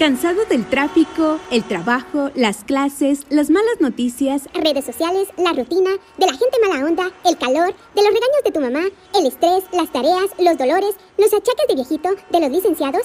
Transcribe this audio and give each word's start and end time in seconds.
¿Cansado 0.00 0.46
del 0.46 0.64
tráfico, 0.64 1.38
el 1.50 1.62
trabajo, 1.62 2.30
las 2.34 2.64
clases, 2.64 3.26
las 3.28 3.50
malas 3.50 3.80
noticias, 3.80 4.48
redes 4.54 4.86
sociales, 4.86 5.28
la 5.36 5.52
rutina, 5.52 5.90
de 6.16 6.26
la 6.26 6.32
gente 6.32 6.56
mala 6.66 6.86
onda, 6.86 7.10
el 7.26 7.36
calor, 7.36 7.74
de 7.94 8.02
los 8.02 8.06
regaños 8.06 8.42
de 8.42 8.50
tu 8.50 8.60
mamá, 8.62 8.80
el 9.14 9.26
estrés, 9.26 9.64
las 9.74 9.92
tareas, 9.92 10.30
los 10.38 10.56
dolores, 10.56 10.96
los 11.18 11.26
achaques 11.26 11.66
de 11.68 11.74
viejito, 11.74 12.08
de 12.30 12.40
los 12.40 12.50
licenciados? 12.50 13.02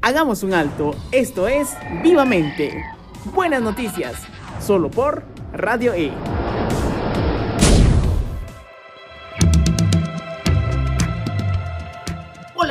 Hagamos 0.00 0.44
un 0.44 0.54
alto. 0.54 0.94
Esto 1.10 1.48
es 1.48 1.70
Vivamente. 2.04 2.80
Buenas 3.34 3.62
noticias. 3.62 4.14
Solo 4.64 4.92
por 4.92 5.24
Radio 5.52 5.92
E. 5.92 6.12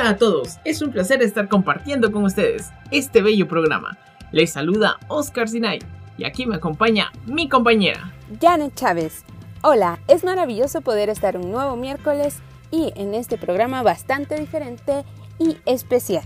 Hola 0.00 0.10
a 0.10 0.16
todos, 0.16 0.56
es 0.64 0.80
un 0.80 0.92
placer 0.92 1.20
estar 1.20 1.46
compartiendo 1.50 2.10
con 2.10 2.24
ustedes 2.24 2.70
este 2.90 3.20
bello 3.20 3.46
programa. 3.46 3.98
Les 4.32 4.50
saluda 4.50 4.96
Oscar 5.08 5.46
Sinay 5.46 5.80
y 6.16 6.24
aquí 6.24 6.46
me 6.46 6.54
acompaña 6.56 7.12
mi 7.26 7.50
compañera 7.50 8.10
Janet 8.40 8.74
Chávez. 8.74 9.24
Hola, 9.60 9.98
es 10.08 10.24
maravilloso 10.24 10.80
poder 10.80 11.10
estar 11.10 11.36
un 11.36 11.50
nuevo 11.50 11.76
miércoles 11.76 12.38
y 12.70 12.94
en 12.96 13.12
este 13.12 13.36
programa 13.36 13.82
bastante 13.82 14.40
diferente 14.40 15.04
y 15.38 15.58
especial. 15.66 16.24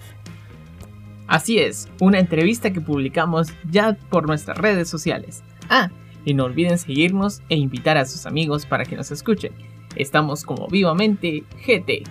Así 1.26 1.58
es, 1.58 1.88
una 2.00 2.20
entrevista 2.20 2.72
que 2.72 2.80
publicamos 2.80 3.48
ya 3.68 3.98
por 4.08 4.28
nuestras 4.28 4.56
redes 4.56 4.88
sociales. 4.88 5.42
Ah, 5.68 5.90
y 6.24 6.34
no 6.34 6.44
olviden 6.44 6.78
seguirnos 6.78 7.42
e 7.48 7.56
invitar 7.56 7.96
a 7.96 8.04
sus 8.04 8.24
amigos 8.24 8.66
para 8.66 8.84
que 8.84 8.94
nos 8.94 9.10
escuchen. 9.10 9.52
Estamos 9.96 10.44
como 10.44 10.68
vivamente 10.68 11.42
GT. 11.66 12.04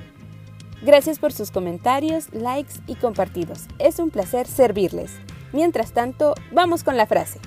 Gracias 0.84 1.18
por 1.18 1.32
sus 1.32 1.50
comentarios, 1.50 2.34
likes 2.34 2.74
y 2.88 2.96
compartidos. 2.96 3.68
Es 3.80 4.00
un 4.00 4.10
placer 4.10 4.48
servirles. 4.48 5.18
Mientras 5.54 5.94
tanto, 5.94 6.36
vamos 6.52 6.84
con 6.84 6.98
la 6.98 7.08
frase. 7.08 7.40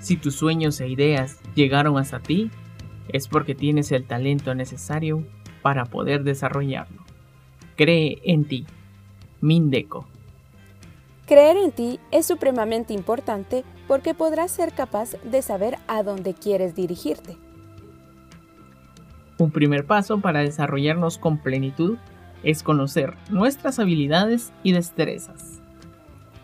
Si 0.00 0.16
tus 0.16 0.34
sueños 0.34 0.80
e 0.80 0.88
ideas 0.88 1.38
llegaron 1.54 1.98
hasta 1.98 2.20
ti, 2.20 2.50
es 3.08 3.28
porque 3.28 3.54
tienes 3.54 3.92
el 3.92 4.06
talento 4.06 4.54
necesario 4.54 5.24
para 5.60 5.84
poder 5.84 6.24
desarrollarlo. 6.24 7.04
Cree 7.76 8.18
en 8.24 8.46
ti. 8.46 8.64
Mindeco. 9.42 10.06
Creer 11.26 11.58
en 11.58 11.72
ti 11.72 12.00
es 12.12 12.24
supremamente 12.24 12.94
importante 12.94 13.62
porque 13.88 14.14
podrás 14.14 14.52
ser 14.52 14.72
capaz 14.72 15.16
de 15.22 15.42
saber 15.42 15.76
a 15.86 16.02
dónde 16.02 16.32
quieres 16.32 16.74
dirigirte. 16.74 17.36
Un 19.38 19.50
primer 19.50 19.84
paso 19.84 20.20
para 20.20 20.40
desarrollarnos 20.40 21.18
con 21.18 21.38
plenitud 21.38 21.98
es 22.42 22.62
conocer 22.62 23.14
nuestras 23.28 23.78
habilidades 23.78 24.52
y 24.62 24.72
destrezas. 24.72 25.60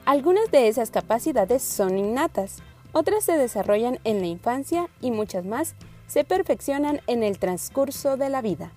Algunas 0.04 0.50
de 0.50 0.68
esas 0.68 0.90
capacidades 0.90 1.62
son 1.62 1.96
innatas, 1.96 2.62
otras 2.92 3.24
se 3.24 3.38
desarrollan 3.38 3.98
en 4.04 4.20
la 4.20 4.26
infancia 4.26 4.88
y 5.00 5.10
muchas 5.10 5.44
más 5.44 5.74
se 6.06 6.24
perfeccionan 6.24 7.00
en 7.06 7.22
el 7.22 7.38
transcurso 7.38 8.16
de 8.16 8.28
la 8.28 8.42
vida. 8.42 8.72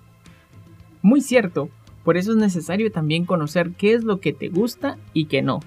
Muy 1.02 1.22
cierto, 1.22 1.70
por 2.04 2.16
eso 2.16 2.32
es 2.32 2.38
necesario 2.38 2.92
también 2.92 3.26
conocer 3.26 3.72
qué 3.72 3.94
es 3.94 4.04
lo 4.04 4.22
que 4.22 4.32
te 4.32 4.48
gusta 4.48 4.98
y 5.14 5.26
qué 5.26 5.42
no, 5.42 5.60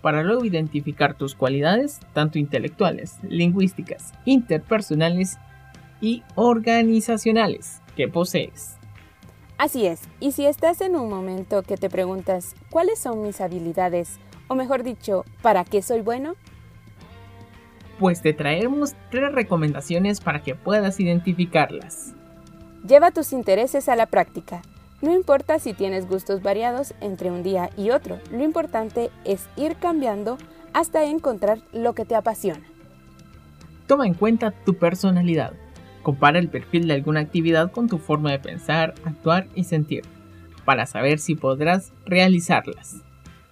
para 0.00 0.22
luego 0.22 0.44
identificar 0.44 1.14
tus 1.14 1.34
cualidades, 1.34 2.00
tanto 2.12 2.38
intelectuales, 2.38 3.18
lingüísticas, 3.28 4.12
interpersonales 4.24 5.38
y 6.00 6.22
organizacionales 6.34 7.80
que 7.96 8.08
posees. 8.08 8.76
Así 9.58 9.86
es, 9.86 10.02
y 10.20 10.32
si 10.32 10.44
estás 10.44 10.82
en 10.82 10.96
un 10.96 11.08
momento 11.08 11.62
que 11.62 11.76
te 11.76 11.88
preguntas 11.88 12.54
cuáles 12.68 12.98
son 12.98 13.22
mis 13.22 13.40
habilidades, 13.40 14.18
o 14.48 14.54
mejor 14.54 14.82
dicho, 14.82 15.24
¿para 15.40 15.64
qué 15.64 15.80
soy 15.80 16.02
bueno? 16.02 16.34
Pues 17.98 18.20
te 18.20 18.34
traemos 18.34 18.94
tres 19.10 19.32
recomendaciones 19.32 20.20
para 20.20 20.42
que 20.42 20.54
puedas 20.54 21.00
identificarlas. 21.00 22.14
Lleva 22.86 23.10
tus 23.10 23.32
intereses 23.32 23.88
a 23.88 23.96
la 23.96 24.06
práctica. 24.06 24.60
No 25.00 25.14
importa 25.14 25.58
si 25.58 25.72
tienes 25.72 26.06
gustos 26.06 26.42
variados 26.42 26.94
entre 27.00 27.30
un 27.30 27.42
día 27.42 27.70
y 27.76 27.90
otro, 27.90 28.18
lo 28.30 28.44
importante 28.44 29.10
es 29.24 29.48
ir 29.56 29.76
cambiando 29.76 30.36
hasta 30.74 31.04
encontrar 31.04 31.58
lo 31.72 31.94
que 31.94 32.04
te 32.04 32.14
apasiona. 32.14 32.66
Toma 33.86 34.06
en 34.06 34.14
cuenta 34.14 34.50
tu 34.50 34.74
personalidad. 34.74 35.54
Compara 36.06 36.38
el 36.38 36.48
perfil 36.48 36.86
de 36.86 36.94
alguna 36.94 37.18
actividad 37.18 37.72
con 37.72 37.88
tu 37.88 37.98
forma 37.98 38.30
de 38.30 38.38
pensar, 38.38 38.94
actuar 39.02 39.48
y 39.56 39.64
sentir, 39.64 40.04
para 40.64 40.86
saber 40.86 41.18
si 41.18 41.34
podrás 41.34 41.92
realizarlas. 42.04 42.98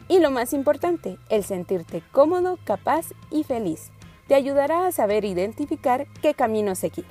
Y 0.07 0.21
lo 0.21 0.31
más 0.31 0.53
importante, 0.53 1.19
el 1.31 1.43
sentirte 1.43 2.05
cómodo, 2.13 2.61
capaz 2.63 3.07
y 3.33 3.43
feliz. 3.43 3.91
Te 4.29 4.37
ayudará 4.37 4.87
a 4.87 4.93
saber 4.93 5.25
identificar 5.25 6.07
qué 6.23 6.35
camino 6.35 6.77
seguir. 6.77 7.07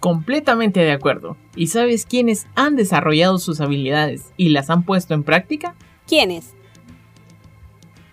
Completamente 0.00 0.80
de 0.80 0.90
acuerdo. 0.90 1.36
¿Y 1.54 1.68
sabes 1.68 2.04
quiénes 2.04 2.48
han 2.56 2.74
desarrollado 2.74 3.38
sus 3.38 3.60
habilidades 3.60 4.32
y 4.36 4.48
las 4.48 4.70
han 4.70 4.82
puesto 4.82 5.14
en 5.14 5.22
práctica? 5.22 5.76
¿Quiénes? 6.08 6.52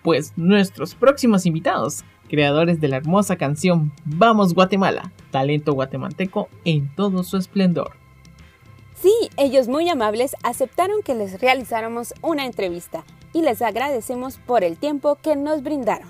Pues 0.04 0.32
nuestros 0.36 0.94
próximos 0.94 1.44
invitados, 1.44 2.04
creadores 2.30 2.80
de 2.80 2.86
la 2.88 2.96
hermosa 2.96 3.36
canción 3.36 3.92
Vamos 4.04 4.54
Guatemala, 4.54 5.12
talento 5.32 5.74
guatemalteco 5.74 6.48
en 6.64 6.94
todo 6.94 7.24
su 7.24 7.36
esplendor. 7.36 7.92
Sí, 8.94 9.12
ellos 9.36 9.66
muy 9.66 9.88
amables 9.88 10.36
aceptaron 10.44 11.02
que 11.02 11.14
les 11.14 11.40
realizáramos 11.40 12.14
una 12.22 12.46
entrevista 12.46 13.02
y 13.32 13.42
les 13.42 13.60
agradecemos 13.62 14.38
por 14.38 14.62
el 14.62 14.76
tiempo 14.76 15.16
que 15.16 15.34
nos 15.34 15.62
brindaron. 15.62 16.08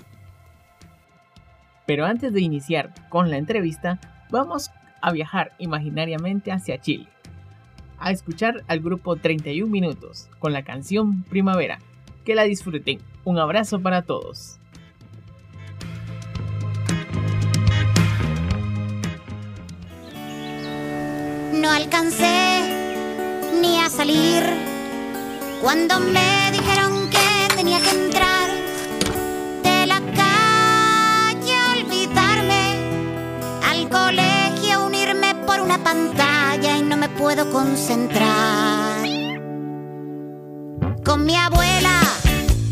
Pero 1.87 2.05
antes 2.05 2.31
de 2.33 2.41
iniciar 2.41 2.93
con 3.09 3.31
la 3.31 3.37
entrevista, 3.37 3.99
vamos 4.29 4.69
a 5.01 5.11
viajar 5.11 5.53
imaginariamente 5.57 6.51
hacia 6.51 6.79
Chile, 6.79 7.07
a 7.97 8.11
escuchar 8.11 8.63
al 8.67 8.81
grupo 8.81 9.15
31 9.15 9.69
Minutos 9.71 10.29
con 10.37 10.53
la 10.53 10.63
canción 10.63 11.23
Primavera. 11.23 11.79
Que 12.23 12.35
la 12.35 12.43
disfruten. 12.43 12.99
Un 13.23 13.39
abrazo 13.39 13.81
para 13.81 14.03
todos. 14.03 14.60
No 21.61 21.69
alcancé 21.69 22.63
ni 23.61 23.79
a 23.79 23.87
salir. 23.87 24.43
Cuando 25.61 25.99
me 25.99 26.51
dijeron 26.51 27.07
que 27.11 27.55
tenía 27.55 27.79
que 27.79 27.91
entrar 27.91 28.49
de 29.61 29.85
la 29.85 30.01
calle 30.21 31.53
olvidarme 31.77 32.63
al 33.69 33.87
colegio 33.89 34.87
unirme 34.87 35.35
por 35.45 35.59
una 35.59 35.77
pantalla 35.83 36.77
y 36.77 36.81
no 36.81 36.97
me 36.97 37.09
puedo 37.09 37.51
concentrar. 37.51 39.05
Con 41.05 41.25
mi 41.27 41.35
abuela 41.35 42.01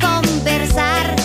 conversar 0.01 1.18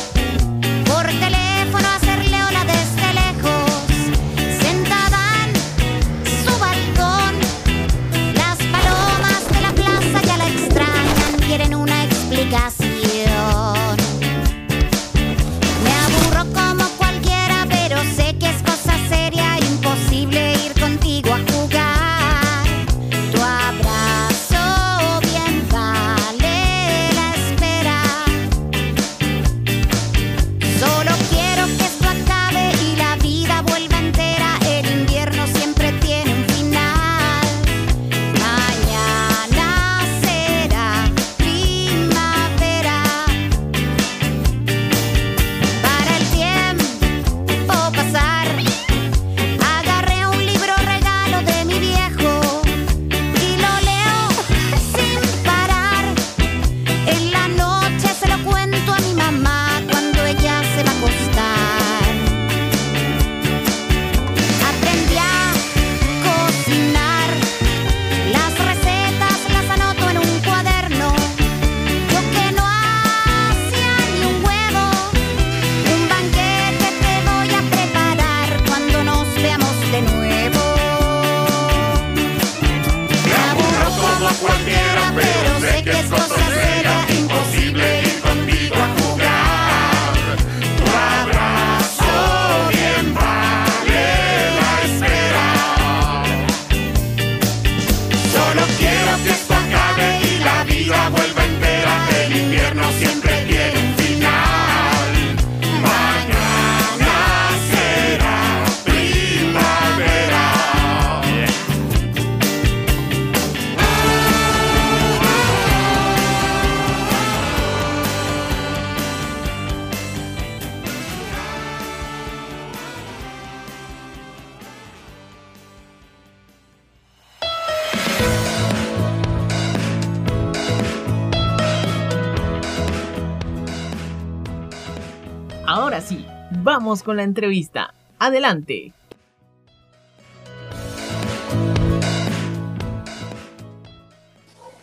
vamos 136.62 137.02
con 137.02 137.16
la 137.16 137.22
entrevista. 137.22 137.94
Adelante. 138.18 138.92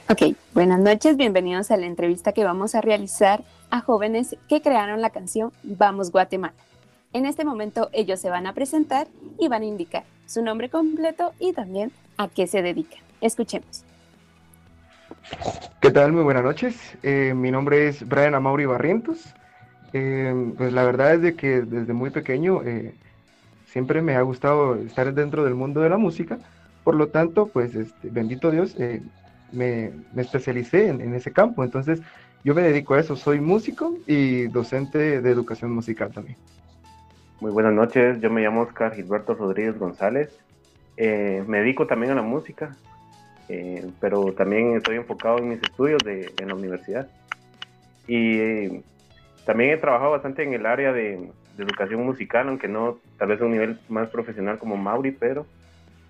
Ok, 0.09 0.35
buenas 0.53 0.79
noches, 0.79 1.15
bienvenidos 1.15 1.71
a 1.71 1.77
la 1.77 1.85
entrevista 1.85 2.33
que 2.33 2.43
vamos 2.43 2.75
a 2.75 2.81
realizar 2.81 3.43
a 3.69 3.79
jóvenes 3.79 4.35
que 4.49 4.61
crearon 4.61 5.01
la 5.01 5.09
canción 5.09 5.53
Vamos 5.63 6.11
Guatemala. 6.11 6.53
En 7.13 7.25
este 7.25 7.45
momento 7.45 7.89
ellos 7.93 8.19
se 8.19 8.29
van 8.29 8.45
a 8.45 8.53
presentar 8.53 9.07
y 9.39 9.47
van 9.47 9.61
a 9.61 9.65
indicar 9.65 10.03
su 10.25 10.41
nombre 10.41 10.69
completo 10.69 11.31
y 11.39 11.53
también 11.53 11.91
a 12.17 12.27
qué 12.27 12.47
se 12.47 12.61
dedican. 12.61 12.99
Escuchemos. 13.21 13.85
¿Qué 15.79 15.91
tal? 15.91 16.11
Muy 16.11 16.23
buenas 16.23 16.43
noches. 16.43 16.75
Eh, 17.03 17.33
mi 17.33 17.51
nombre 17.51 17.87
es 17.87 18.07
Brian 18.07 18.35
Amauri 18.35 18.65
Barrientos. 18.65 19.33
Eh, 19.93 20.53
pues 20.57 20.71
la 20.71 20.83
verdad 20.83 21.15
es 21.15 21.21
de 21.21 21.35
que 21.35 21.61
desde 21.61 21.93
muy 21.93 22.09
pequeño 22.11 22.61
eh, 22.63 22.93
siempre 23.65 24.01
me 24.01 24.15
ha 24.15 24.21
gustado 24.21 24.75
estar 24.75 25.13
dentro 25.13 25.43
del 25.43 25.55
mundo 25.55 25.81
de 25.81 25.89
la 25.89 25.97
música. 25.97 26.39
Por 26.83 26.95
lo 26.95 27.07
tanto, 27.07 27.47
pues 27.47 27.75
este, 27.75 28.09
bendito 28.09 28.51
Dios, 28.51 28.75
eh, 28.79 29.01
me, 29.51 29.91
especialicé 30.15 30.87
en, 30.87 31.01
en 31.01 31.13
ese 31.13 31.31
campo. 31.31 31.63
Entonces, 31.63 32.01
yo 32.43 32.55
me 32.55 32.61
dedico 32.61 32.93
a 32.93 32.99
eso. 32.99 33.15
Soy 33.15 33.39
músico 33.39 33.97
y 34.07 34.47
docente 34.47 35.21
de 35.21 35.31
educación 35.31 35.71
musical 35.71 36.11
también. 36.11 36.37
Muy 37.39 37.51
buenas 37.51 37.73
noches, 37.73 38.21
yo 38.21 38.29
me 38.29 38.41
llamo 38.41 38.61
Oscar 38.61 38.93
Gilberto 38.95 39.33
Rodríguez 39.33 39.77
González. 39.77 40.29
Eh, 40.97 41.43
me 41.47 41.59
dedico 41.59 41.87
también 41.87 42.11
a 42.11 42.15
la 42.15 42.21
música, 42.21 42.75
pero 43.99 44.31
también 44.33 44.77
estoy 44.77 44.95
enfocado 44.95 45.39
en 45.39 45.49
mis 45.49 45.61
estudios 45.61 46.01
de, 46.05 46.31
en 46.37 46.47
la 46.47 46.55
universidad. 46.55 47.09
Y 48.07 48.81
también 49.45 49.71
he 49.71 49.77
trabajado 49.77 50.11
bastante 50.11 50.43
en 50.43 50.53
el 50.53 50.65
área 50.65 50.91
de, 50.91 51.31
educación 51.57 52.03
musical, 52.03 52.47
aunque 52.47 52.67
no 52.67 52.97
tal 53.19 53.27
vez 53.27 53.41
a 53.41 53.45
un 53.45 53.51
nivel 53.51 53.77
más 53.87 54.09
profesional 54.09 54.57
como 54.57 54.77
Mauri, 54.77 55.11
pero 55.11 55.45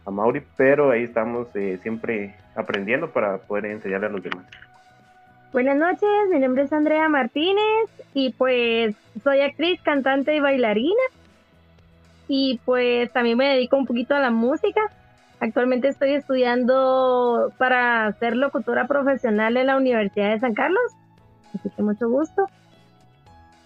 a 0.05 0.11
Mauri, 0.11 0.41
pero 0.55 0.91
ahí 0.91 1.03
estamos 1.03 1.53
eh, 1.55 1.77
siempre 1.81 2.35
aprendiendo 2.55 3.11
para 3.11 3.37
poder 3.39 3.65
enseñarle 3.65 4.07
a 4.07 4.11
los 4.11 4.23
demás. 4.23 4.45
Buenas 5.51 5.75
noches, 5.75 6.09
mi 6.31 6.39
nombre 6.39 6.63
es 6.63 6.71
Andrea 6.71 7.09
Martínez 7.09 7.89
y 8.13 8.31
pues 8.31 8.95
soy 9.21 9.41
actriz, 9.41 9.81
cantante 9.81 10.33
y 10.33 10.39
bailarina. 10.39 11.03
Y 12.29 12.61
pues 12.63 13.11
también 13.11 13.37
me 13.37 13.49
dedico 13.49 13.75
un 13.75 13.85
poquito 13.85 14.15
a 14.15 14.19
la 14.19 14.31
música. 14.31 14.79
Actualmente 15.41 15.89
estoy 15.89 16.13
estudiando 16.13 17.51
para 17.57 18.09
ser 18.13 18.37
locutora 18.37 18.87
profesional 18.87 19.57
en 19.57 19.67
la 19.67 19.75
Universidad 19.75 20.29
de 20.29 20.39
San 20.39 20.53
Carlos. 20.53 20.95
Así 21.53 21.69
que 21.75 21.83
mucho 21.83 22.07
gusto. 22.07 22.47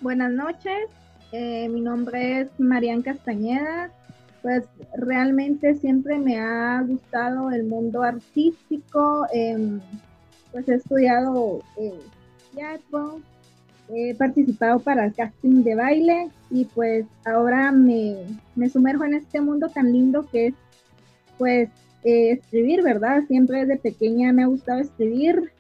Buenas 0.05 0.31
noches, 0.33 0.87
eh, 1.31 1.67
mi 1.67 1.81
nombre 1.81 2.41
es 2.41 2.49
Marian 2.59 3.01
Castañeda. 3.01 3.89
Pues 4.43 4.65
realmente 4.95 5.73
siempre 5.73 6.19
me 6.19 6.39
ha 6.39 6.79
gustado 6.87 7.49
el 7.49 7.63
mundo 7.63 8.03
artístico. 8.03 9.25
em, 9.33 9.79
pues 10.51 10.69
he 10.69 10.75
estudiado 10.75 11.59
eh, 11.79 11.99
teatro, 12.53 13.19
he 13.89 14.13
participado 14.13 14.77
para 14.77 15.05
el 15.05 15.15
casting 15.15 15.63
de 15.63 15.73
baile 15.73 16.29
y 16.51 16.65
pues 16.65 17.07
ahora 17.25 17.71
me, 17.71 18.17
me 18.55 18.69
sumerjo 18.69 19.05
en 19.05 19.15
este 19.15 19.41
mundo 19.41 19.69
tan 19.69 19.91
lindo 19.91 20.27
que 20.31 20.47
es 20.49 20.53
pues 21.39 21.69
eh, 22.03 22.29
escribir, 22.33 22.83
¿verdad? 22.83 23.23
Siempre 23.27 23.65
desde 23.65 23.81
pequeña 23.81 24.31
me 24.33 24.43
ha 24.43 24.45
gustado 24.45 24.81
escribir. 24.81 25.51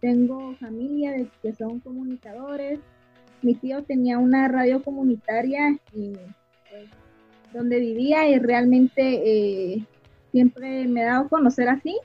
Tengo 0.00 0.54
familia 0.54 1.10
de- 1.10 1.28
que 1.42 1.52
son 1.52 1.80
comunicadores. 1.80 2.78
Mi 3.42 3.54
tío 3.54 3.82
tenía 3.84 4.18
una 4.18 4.48
radio 4.48 4.82
comunitaria 4.82 5.78
pues, 5.92 6.88
donde 7.52 7.78
vivía 7.78 8.28
y 8.28 8.38
realmente 8.38 9.22
eh, 9.24 9.84
siempre 10.32 10.86
me 10.86 11.02
he 11.02 11.04
dado 11.04 11.26
a 11.26 11.28
conocer 11.28 11.68
así. 11.68 11.96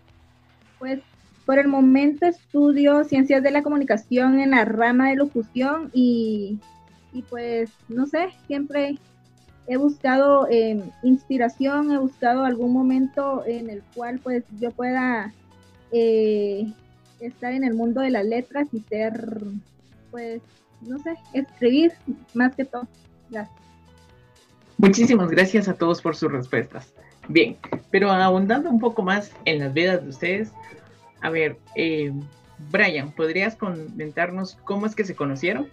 Pues 0.79 0.99
por 1.45 1.59
el 1.59 1.67
momento 1.67 2.25
estudio 2.25 3.03
ciencias 3.03 3.43
de 3.43 3.51
la 3.51 3.63
comunicación 3.63 4.39
en 4.39 4.51
la 4.51 4.65
rama 4.65 5.09
de 5.09 5.15
locución 5.15 5.89
y, 5.93 6.59
y 7.11 7.21
pues 7.23 7.71
no 7.89 8.05
sé, 8.05 8.29
siempre 8.47 8.97
he 9.67 9.77
buscado 9.77 10.47
eh, 10.49 10.81
inspiración, 11.03 11.91
he 11.91 11.97
buscado 11.97 12.43
algún 12.43 12.73
momento 12.73 13.43
en 13.45 13.69
el 13.69 13.81
cual 13.95 14.19
pues 14.19 14.43
yo 14.59 14.71
pueda 14.71 15.33
eh, 15.91 16.71
estar 17.19 17.53
en 17.53 17.63
el 17.63 17.73
mundo 17.73 18.01
de 18.01 18.09
las 18.09 18.25
letras 18.25 18.67
y 18.73 18.81
ser 18.81 19.41
pues 20.11 20.41
no 20.87 20.99
sé, 20.99 21.15
escribir 21.33 21.93
más 22.33 22.55
que 22.55 22.65
todo. 22.65 22.87
Gracias. 23.29 23.57
Muchísimas 24.77 25.29
gracias 25.29 25.67
a 25.67 25.73
todos 25.75 26.01
por 26.01 26.15
sus 26.15 26.31
respuestas. 26.31 26.93
Bien, 27.29 27.57
pero 27.89 28.11
ahondando 28.11 28.69
un 28.69 28.79
poco 28.79 29.01
más 29.01 29.31
en 29.45 29.59
las 29.59 29.73
vidas 29.73 30.03
de 30.03 30.09
ustedes, 30.09 30.51
a 31.21 31.29
ver, 31.29 31.57
eh, 31.75 32.11
Brian, 32.71 33.11
¿podrías 33.11 33.55
comentarnos 33.55 34.55
cómo 34.65 34.85
es 34.85 34.93
que 34.95 35.05
se 35.05 35.15
conocieron? 35.15 35.69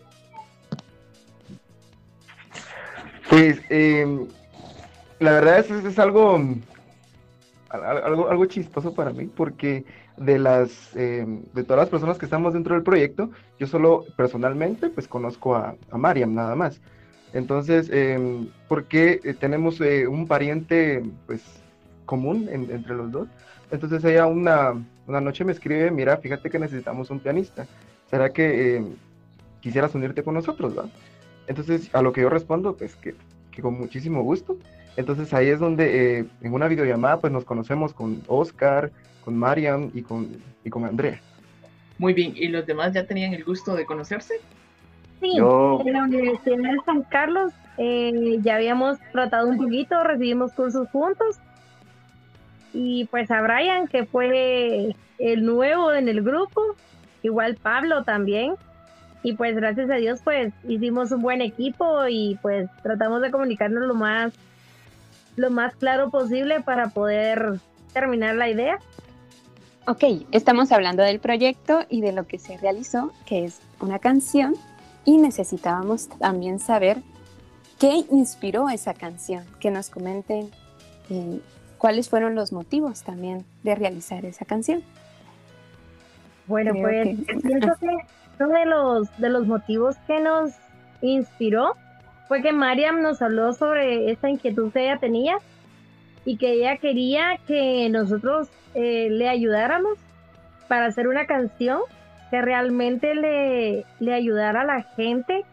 Pues 3.28 3.60
eh, 3.70 4.06
la 5.18 5.32
verdad 5.32 5.58
es, 5.60 5.70
es 5.70 5.98
algo, 5.98 6.36
al- 6.36 7.84
al- 7.84 8.04
algo, 8.04 8.28
algo 8.30 8.46
chistoso 8.46 8.94
para 8.94 9.10
mí 9.10 9.26
porque 9.26 9.84
de 10.20 10.38
las 10.38 10.94
eh, 10.96 11.24
de 11.54 11.64
todas 11.64 11.80
las 11.80 11.88
personas 11.88 12.18
que 12.18 12.26
estamos 12.26 12.52
dentro 12.52 12.74
del 12.74 12.84
proyecto, 12.84 13.30
yo 13.58 13.66
solo 13.66 14.04
personalmente 14.16 14.90
pues 14.90 15.08
conozco 15.08 15.56
a, 15.56 15.74
a 15.90 15.98
Mariam 15.98 16.34
nada 16.34 16.54
más. 16.54 16.80
Entonces, 17.32 17.88
eh, 17.92 18.18
porque 18.68 19.20
eh, 19.24 19.34
tenemos 19.34 19.80
eh, 19.80 20.06
un 20.06 20.26
pariente 20.28 21.02
pues 21.26 21.42
común 22.04 22.48
en- 22.50 22.70
entre 22.70 22.94
los 22.94 23.10
dos. 23.10 23.28
Entonces 23.70 24.04
ella 24.04 24.26
una, 24.26 24.74
una 25.06 25.20
noche 25.20 25.44
me 25.44 25.52
escribe, 25.52 25.90
mira, 25.90 26.16
fíjate 26.18 26.50
que 26.50 26.58
necesitamos 26.58 27.10
un 27.10 27.20
pianista. 27.20 27.66
¿Será 28.10 28.30
que 28.32 28.76
eh, 28.76 28.84
quisieras 29.60 29.94
unirte 29.94 30.22
con 30.22 30.34
nosotros, 30.34 30.76
va? 30.76 30.88
Entonces, 31.46 31.88
a 31.94 32.02
lo 32.02 32.12
que 32.12 32.20
yo 32.22 32.28
respondo, 32.28 32.76
pues 32.76 32.94
que, 32.96 33.14
que 33.52 33.62
con 33.62 33.78
muchísimo 33.78 34.22
gusto. 34.22 34.56
Entonces 34.96 35.32
ahí 35.32 35.48
es 35.48 35.58
donde 35.60 36.18
eh, 36.20 36.26
en 36.42 36.52
una 36.52 36.68
videollamada 36.68 37.18
pues 37.18 37.32
nos 37.32 37.44
conocemos 37.44 37.92
con 37.94 38.22
Oscar, 38.26 38.90
con 39.24 39.36
Mariam 39.36 39.90
y 39.94 40.02
con, 40.02 40.28
y 40.64 40.70
con 40.70 40.84
Andrea. 40.84 41.20
Muy 41.98 42.14
bien, 42.14 42.32
¿y 42.36 42.48
los 42.48 42.66
demás 42.66 42.92
ya 42.92 43.06
tenían 43.06 43.34
el 43.34 43.44
gusto 43.44 43.74
de 43.74 43.84
conocerse? 43.84 44.34
Sí, 45.20 45.34
Yo- 45.36 45.82
en 45.84 45.92
la 45.92 46.04
Universidad 46.04 46.56
de 46.56 46.78
San 46.86 47.02
Carlos 47.04 47.52
eh, 47.78 48.38
ya 48.42 48.56
habíamos 48.56 48.98
tratado 49.12 49.48
un 49.48 49.58
poquito, 49.58 50.02
recibimos 50.04 50.52
cursos 50.52 50.88
juntos. 50.90 51.38
Y 52.72 53.06
pues 53.10 53.30
a 53.30 53.42
Brian, 53.42 53.88
que 53.88 54.04
fue 54.06 54.94
el 55.18 55.44
nuevo 55.44 55.92
en 55.92 56.08
el 56.08 56.22
grupo, 56.22 56.62
igual 57.22 57.56
Pablo 57.56 58.04
también. 58.04 58.54
Y 59.22 59.34
pues 59.34 59.54
gracias 59.56 59.90
a 59.90 59.96
Dios 59.96 60.20
pues 60.24 60.54
hicimos 60.66 61.12
un 61.12 61.20
buen 61.20 61.42
equipo 61.42 62.06
y 62.08 62.38
pues 62.40 62.70
tratamos 62.82 63.20
de 63.20 63.30
comunicarnos 63.30 63.86
lo 63.86 63.94
más 63.94 64.32
lo 65.40 65.50
más 65.50 65.74
claro 65.76 66.10
posible 66.10 66.60
para 66.60 66.88
poder 66.90 67.58
terminar 67.92 68.34
la 68.36 68.48
idea. 68.48 68.78
Ok, 69.86 70.04
estamos 70.32 70.70
hablando 70.70 71.02
del 71.02 71.18
proyecto 71.18 71.80
y 71.88 72.02
de 72.02 72.12
lo 72.12 72.26
que 72.26 72.38
se 72.38 72.58
realizó, 72.58 73.12
que 73.24 73.44
es 73.44 73.60
una 73.80 73.98
canción, 73.98 74.54
y 75.04 75.16
necesitábamos 75.16 76.08
también 76.18 76.58
saber 76.58 76.98
qué 77.78 78.04
inspiró 78.10 78.68
esa 78.68 78.92
canción, 78.92 79.44
que 79.58 79.70
nos 79.70 79.88
comenten 79.88 80.50
eh, 81.08 81.40
cuáles 81.78 82.10
fueron 82.10 82.34
los 82.34 82.52
motivos 82.52 83.02
también 83.02 83.46
de 83.62 83.74
realizar 83.74 84.26
esa 84.26 84.44
canción. 84.44 84.82
Bueno, 86.46 86.72
Creo 86.72 86.82
pues 86.84 87.26
que- 87.26 87.36
pienso 87.48 87.74
que 87.80 87.86
uno 88.44 88.58
de 88.58 88.66
los, 88.66 89.16
de 89.18 89.28
los 89.30 89.46
motivos 89.46 89.96
que 90.06 90.20
nos 90.20 90.52
inspiró 91.00 91.74
fue 92.30 92.42
que 92.42 92.52
Mariam 92.52 93.02
nos 93.02 93.20
habló 93.22 93.52
sobre 93.54 94.12
esta 94.12 94.30
inquietud 94.30 94.70
que 94.70 94.84
ella 94.84 94.98
tenía 95.00 95.38
y 96.24 96.36
que 96.36 96.52
ella 96.52 96.76
quería 96.76 97.40
que 97.48 97.88
nosotros 97.90 98.48
eh, 98.74 99.08
le 99.10 99.28
ayudáramos 99.28 99.98
para 100.68 100.86
hacer 100.86 101.08
una 101.08 101.26
canción 101.26 101.80
que 102.30 102.40
realmente 102.40 103.16
le, 103.16 103.84
le 103.98 104.14
ayudara 104.14 104.60
a 104.60 104.64
la 104.64 104.82
gente 104.94 105.44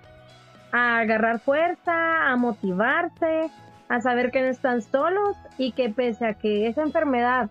a 0.71 0.99
agarrar 0.99 1.39
fuerza, 1.39 2.29
a 2.29 2.35
motivarse, 2.35 3.49
a 3.89 3.99
saber 3.99 4.29
que 4.29 4.41
no 4.41 4.49
están 4.49 4.83
solos 4.83 5.35
y 5.57 5.71
que 5.71 5.89
pese 5.89 6.27
a 6.27 6.35
que 6.35 6.67
esa 6.67 6.83
enfermedad 6.83 7.49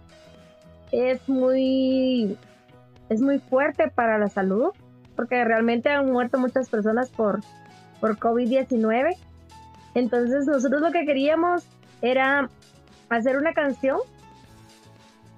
es 0.92 1.28
muy 1.28 2.38
es 3.09 3.21
muy 3.21 3.40
fuerte 3.40 3.88
para 3.88 4.18
la 4.18 4.28
salud, 4.28 4.71
porque 5.16 5.45
realmente 5.45 5.88
han 5.90 6.12
muerto 6.12 6.38
muchas 6.38 6.68
personas 6.68 7.11
por, 7.11 7.40
por 8.00 8.18
COVID-19. 8.18 9.16
Entonces 9.94 10.46
nosotros 10.46 10.80
lo 10.80 10.92
que 10.92 11.04
queríamos 11.04 11.64
era 12.02 12.50
hacer 13.08 13.36
una 13.36 13.54
canción 13.54 13.98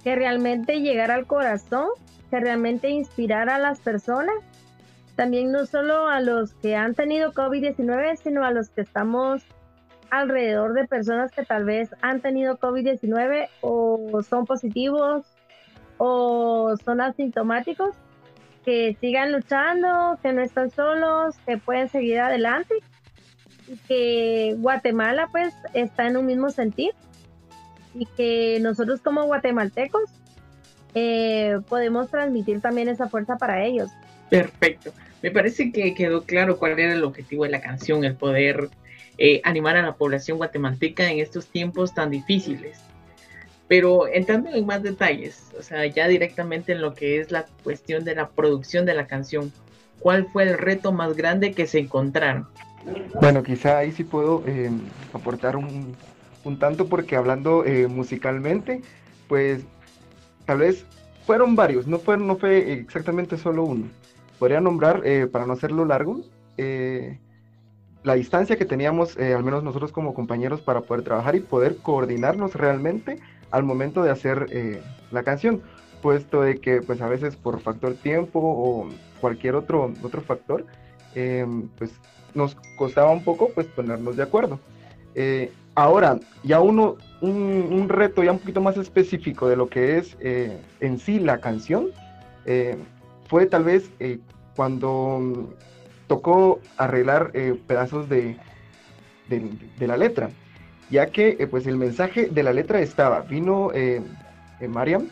que 0.03 0.15
realmente 0.15 0.81
llegara 0.81 1.15
al 1.15 1.27
corazón, 1.27 1.87
que 2.29 2.39
realmente 2.39 2.89
inspirara 2.89 3.55
a 3.55 3.59
las 3.59 3.79
personas, 3.79 4.35
también 5.15 5.51
no 5.51 5.65
solo 5.65 6.07
a 6.07 6.21
los 6.21 6.53
que 6.55 6.75
han 6.75 6.95
tenido 6.95 7.33
COVID-19, 7.33 8.17
sino 8.23 8.45
a 8.45 8.51
los 8.51 8.69
que 8.69 8.81
estamos 8.81 9.43
alrededor 10.11 10.73
de 10.73 10.87
personas 10.87 11.31
que 11.31 11.43
tal 11.43 11.65
vez 11.65 11.89
han 12.01 12.21
tenido 12.21 12.57
COVID-19 12.57 13.49
o 13.61 14.21
son 14.23 14.45
positivos 14.45 15.25
o 15.97 16.75
son 16.83 17.01
asintomáticos, 17.01 17.95
que 18.69 18.95
sigan 19.01 19.31
luchando, 19.31 20.19
que 20.21 20.31
no 20.31 20.43
están 20.43 20.69
solos, 20.69 21.35
que 21.47 21.57
pueden 21.57 21.89
seguir 21.89 22.19
adelante 22.19 22.75
y 23.67 23.75
que 23.87 24.55
Guatemala 24.59 25.27
pues 25.31 25.55
está 25.73 26.05
en 26.05 26.17
un 26.17 26.27
mismo 26.27 26.51
sentir 26.51 26.91
y 27.95 28.05
que 28.05 28.59
nosotros 28.61 29.01
como 29.01 29.23
guatemaltecos 29.23 30.03
eh, 30.93 31.57
podemos 31.67 32.11
transmitir 32.11 32.61
también 32.61 32.89
esa 32.89 33.09
fuerza 33.09 33.37
para 33.37 33.65
ellos. 33.65 33.89
Perfecto. 34.29 34.93
Me 35.23 35.31
parece 35.31 35.71
que 35.71 35.95
quedó 35.95 36.21
claro 36.25 36.59
cuál 36.59 36.77
era 36.77 36.93
el 36.93 37.03
objetivo 37.03 37.45
de 37.45 37.49
la 37.49 37.61
canción, 37.61 38.05
el 38.05 38.17
poder 38.17 38.69
eh, 39.17 39.41
animar 39.45 39.77
a 39.77 39.81
la 39.81 39.95
población 39.95 40.37
guatemalteca 40.37 41.09
en 41.09 41.17
estos 41.17 41.47
tiempos 41.47 41.95
tan 41.95 42.11
difíciles. 42.11 42.77
Pero 43.69 44.07
entrando 44.07 44.49
en 44.49 44.65
más 44.65 44.83
detalles, 44.83 45.51
o 45.57 45.61
sea, 45.61 45.85
ya 45.85 46.09
directamente 46.09 46.73
en 46.73 46.81
lo 46.81 46.93
que 46.95 47.21
es 47.21 47.31
la 47.31 47.45
cuestión 47.63 48.03
de 48.03 48.15
la 48.15 48.27
producción 48.27 48.85
de 48.85 48.95
la 48.95 49.07
canción, 49.07 49.53
¿cuál 49.99 50.27
fue 50.33 50.43
el 50.43 50.57
reto 50.57 50.91
más 50.91 51.15
grande 51.15 51.53
que 51.53 51.67
se 51.67 51.79
encontraron? 51.79 52.47
Bueno, 53.21 53.43
quizá 53.43 53.77
ahí 53.77 53.91
sí 53.91 54.03
puedo 54.03 54.43
eh, 54.47 54.71
aportar 55.13 55.55
un, 55.55 55.95
un 56.43 56.59
tanto 56.59 56.87
porque 56.87 57.15
hablando 57.15 57.63
eh, 57.63 57.87
musicalmente, 57.87 58.81
pues 59.27 59.63
tal 60.45 60.59
vez 60.59 60.83
fueron 61.25 61.55
varios, 61.55 61.85
no 61.85 61.99
fue, 61.99 62.17
no 62.17 62.37
fue 62.37 62.73
exactamente 62.73 63.37
solo 63.37 63.63
uno. 63.63 63.87
Podría 64.39 64.61
nombrar, 64.61 65.01
eh, 65.05 65.27
para 65.27 65.45
no 65.45 65.53
hacerlo 65.53 65.85
largo, 65.85 66.21
eh, 66.57 67.19
la 68.03 68.15
distancia 68.15 68.57
que 68.57 68.65
teníamos, 68.65 69.17
al 69.17 69.43
menos 69.43 69.63
nosotros 69.63 69.91
como 69.91 70.13
compañeros, 70.13 70.61
para 70.61 70.81
poder 70.81 71.03
trabajar 71.03 71.35
y 71.35 71.41
poder 71.41 71.77
coordinarnos 71.77 72.55
realmente 72.55 73.19
al 73.51 73.63
momento 73.63 74.03
de 74.03 74.11
hacer 74.11 74.47
eh, 74.51 74.81
la 75.11 75.23
canción, 75.23 75.61
puesto 76.01 76.41
de 76.41 76.59
que 76.59 76.81
pues 76.81 77.01
a 77.01 77.07
veces 77.07 77.35
por 77.35 77.59
factor 77.59 77.93
tiempo 77.95 78.39
o 78.41 78.87
cualquier 79.19 79.55
otro, 79.55 79.93
otro 80.03 80.21
factor, 80.21 80.65
eh, 81.15 81.45
pues 81.77 81.91
nos 82.35 82.55
costaba 82.77 83.11
un 83.11 83.23
poco 83.23 83.49
pues 83.53 83.67
ponernos 83.67 84.15
de 84.15 84.23
acuerdo. 84.23 84.59
Eh, 85.15 85.51
ahora, 85.75 86.19
ya 86.43 86.61
uno, 86.61 86.97
un, 87.21 87.67
un 87.71 87.89
reto 87.89 88.23
ya 88.23 88.31
un 88.31 88.39
poquito 88.39 88.61
más 88.61 88.77
específico 88.77 89.49
de 89.49 89.55
lo 89.55 89.67
que 89.67 89.97
es 89.97 90.15
eh, 90.19 90.57
en 90.79 90.99
sí 90.99 91.19
la 91.19 91.39
canción, 91.39 91.87
fue 93.27 93.45
tal 93.45 93.63
vez 93.63 93.91
cuando 94.55 95.53
tocó 96.07 96.59
arreglar 96.77 97.31
pedazos 97.67 98.09
de- 98.09 98.37
de 99.29 99.87
la 99.87 99.95
letra, 99.97 100.31
ya 100.89 101.07
que 101.07 101.37
eh, 101.39 101.47
pues 101.47 101.67
el 101.67 101.77
mensaje 101.77 102.27
de 102.27 102.43
la 102.43 102.53
letra 102.53 102.79
estaba, 102.81 103.21
vino 103.21 103.71
eh, 103.73 104.01
eh, 104.59 104.67
Mariam 104.67 105.07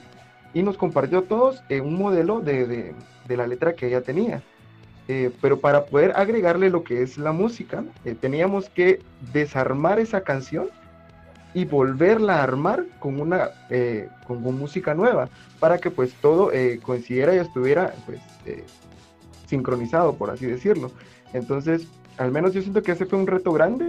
y 0.54 0.64
nos 0.64 0.78
compartió 0.78 1.20
a 1.20 1.22
todos 1.24 1.64
eh, 1.70 1.82
un 1.82 1.96
modelo 1.96 2.40
de, 2.42 2.66
de- 2.66 2.94
de 3.28 3.38
la 3.38 3.46
letra 3.46 3.74
que 3.74 3.88
ella 3.88 4.02
tenía. 4.02 4.42
Pero 5.42 5.60
para 5.60 5.86
poder 5.86 6.12
agregarle 6.18 6.70
lo 6.70 6.84
que 6.84 7.02
es 7.02 7.18
la 7.18 7.32
música, 7.32 7.84
teníamos 8.20 8.70
que 8.70 9.00
desarmar 9.34 10.00
esa 10.00 10.20
canción 10.22 10.70
y 11.54 11.64
volverla 11.64 12.40
a 12.40 12.44
armar 12.44 12.84
con 13.00 13.20
una 13.22 13.52
con, 14.26 14.44
con 14.44 14.58
música 14.58 14.94
nueva 14.94 15.30
para 15.62 15.78
que 15.78 15.92
pues 15.92 16.14
todo 16.22 16.52
coincidiera 16.82 17.34
y 17.36 17.40
estuviera 17.40 17.94
pues 18.06 18.20
sincronizado 19.46 20.14
por 20.16 20.30
así 20.30 20.46
decirlo 20.46 20.92
entonces 21.34 21.88
al 22.18 22.32
menos 22.32 22.54
yo 22.54 22.62
siento 22.62 22.82
que 22.84 22.92
ese 22.92 23.06
fue 23.06 23.18
un 23.20 23.28
reto 23.28 23.54
grande 23.54 23.88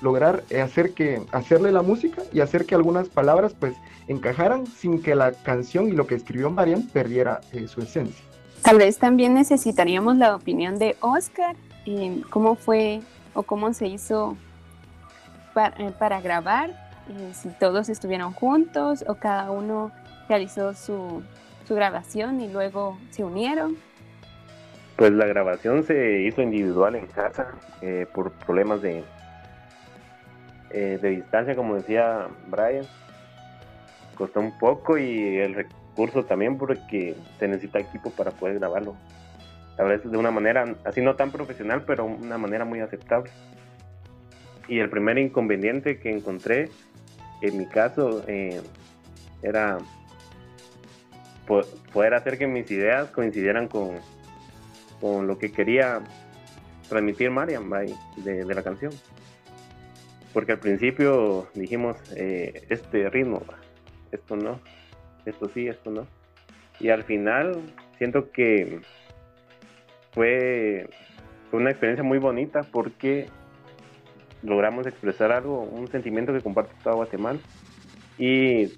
lograr 0.00 0.44
hacer 0.62 0.92
que 0.92 1.22
hacerle 1.32 1.72
la 1.72 1.82
música 1.82 2.22
y 2.32 2.40
hacer 2.40 2.66
que 2.66 2.74
algunas 2.74 3.08
palabras 3.08 3.54
pues 3.58 3.74
encajaran 4.08 4.66
sin 4.66 5.02
que 5.02 5.14
la 5.14 5.32
canción 5.32 5.88
y 5.88 5.92
lo 5.92 6.06
que 6.06 6.14
escribió 6.14 6.50
Marian 6.50 6.88
perdiera 6.88 7.40
eh, 7.52 7.68
su 7.68 7.80
esencia 7.80 8.24
Tal 8.62 8.78
vez 8.78 8.98
también 8.98 9.34
necesitaríamos 9.34 10.16
la 10.16 10.34
opinión 10.34 10.78
de 10.78 10.96
Oscar 11.00 11.54
cómo 12.30 12.54
fue 12.54 13.02
o 13.34 13.42
cómo 13.42 13.72
se 13.74 13.86
hizo 13.88 14.36
para, 15.52 15.76
eh, 15.84 15.92
para 15.98 16.20
grabar, 16.20 16.70
eh, 16.70 17.30
si 17.34 17.50
todos 17.50 17.88
estuvieron 17.88 18.32
juntos 18.32 19.04
o 19.06 19.16
cada 19.16 19.50
uno 19.50 19.92
realizó 20.28 20.72
su, 20.74 21.22
su 21.66 21.74
grabación 21.74 22.40
y 22.40 22.48
luego 22.48 22.98
se 23.10 23.24
unieron. 23.24 23.76
Pues 24.96 25.12
la 25.12 25.26
grabación 25.26 25.82
se 25.82 26.22
hizo 26.22 26.40
individual 26.40 26.94
en 26.94 27.06
casa 27.08 27.48
eh, 27.82 28.06
por 28.14 28.30
problemas 28.32 28.80
de, 28.80 29.04
eh, 30.74 30.98
de 31.00 31.08
distancia, 31.10 31.54
como 31.54 31.76
decía 31.76 32.26
Brian. 32.48 32.84
Costó 34.16 34.40
un 34.40 34.58
poco 34.58 34.98
y 34.98 35.38
el 35.38 35.54
recurso 35.54 36.24
también 36.24 36.58
porque 36.58 37.16
se 37.38 37.48
necesita 37.48 37.78
equipo 37.78 38.10
para 38.10 38.30
poder 38.32 38.58
grabarlo. 38.58 38.96
A 39.78 39.82
veces 39.84 40.10
de 40.10 40.18
una 40.18 40.30
manera, 40.30 40.74
así 40.84 41.00
no 41.00 41.16
tan 41.16 41.30
profesional, 41.30 41.82
pero 41.86 42.04
una 42.04 42.38
manera 42.38 42.64
muy 42.64 42.80
aceptable. 42.80 43.30
Y 44.68 44.78
el 44.78 44.88
primer 44.88 45.18
inconveniente 45.18 45.98
que 45.98 46.10
encontré, 46.10 46.70
en 47.40 47.58
mi 47.58 47.66
caso, 47.66 48.24
eh, 48.28 48.60
era 49.42 49.78
po- 51.46 51.66
poder 51.92 52.14
hacer 52.14 52.38
que 52.38 52.46
mis 52.46 52.70
ideas 52.70 53.10
coincidieran 53.10 53.68
con, 53.68 53.98
con 55.00 55.26
lo 55.26 55.38
que 55.38 55.52
quería 55.52 56.00
transmitir 56.88 57.30
Mariam 57.30 57.72
ahí, 57.72 57.94
de, 58.16 58.44
de 58.44 58.54
la 58.54 58.62
canción. 58.62 58.92
Porque 60.34 60.52
al 60.52 60.58
principio 60.58 61.46
dijimos, 61.54 61.96
eh, 62.16 62.66
este 62.68 63.08
ritmo, 63.08 63.42
esto 64.10 64.36
no, 64.36 64.60
esto 65.24 65.48
sí, 65.54 65.68
esto 65.68 65.90
no. 65.90 66.06
Y 66.80 66.90
al 66.90 67.04
final 67.04 67.62
siento 67.98 68.32
que 68.32 68.80
fue, 70.12 70.88
una 71.52 71.70
experiencia 71.70 72.02
muy 72.02 72.18
bonita 72.18 72.62
porque 72.64 73.28
logramos 74.42 74.88
expresar 74.88 75.30
algo, 75.30 75.62
un 75.62 75.86
sentimiento 75.86 76.32
que 76.32 76.40
comparte 76.40 76.74
toda 76.82 76.96
Guatemala. 76.96 77.38
Y 78.18 78.72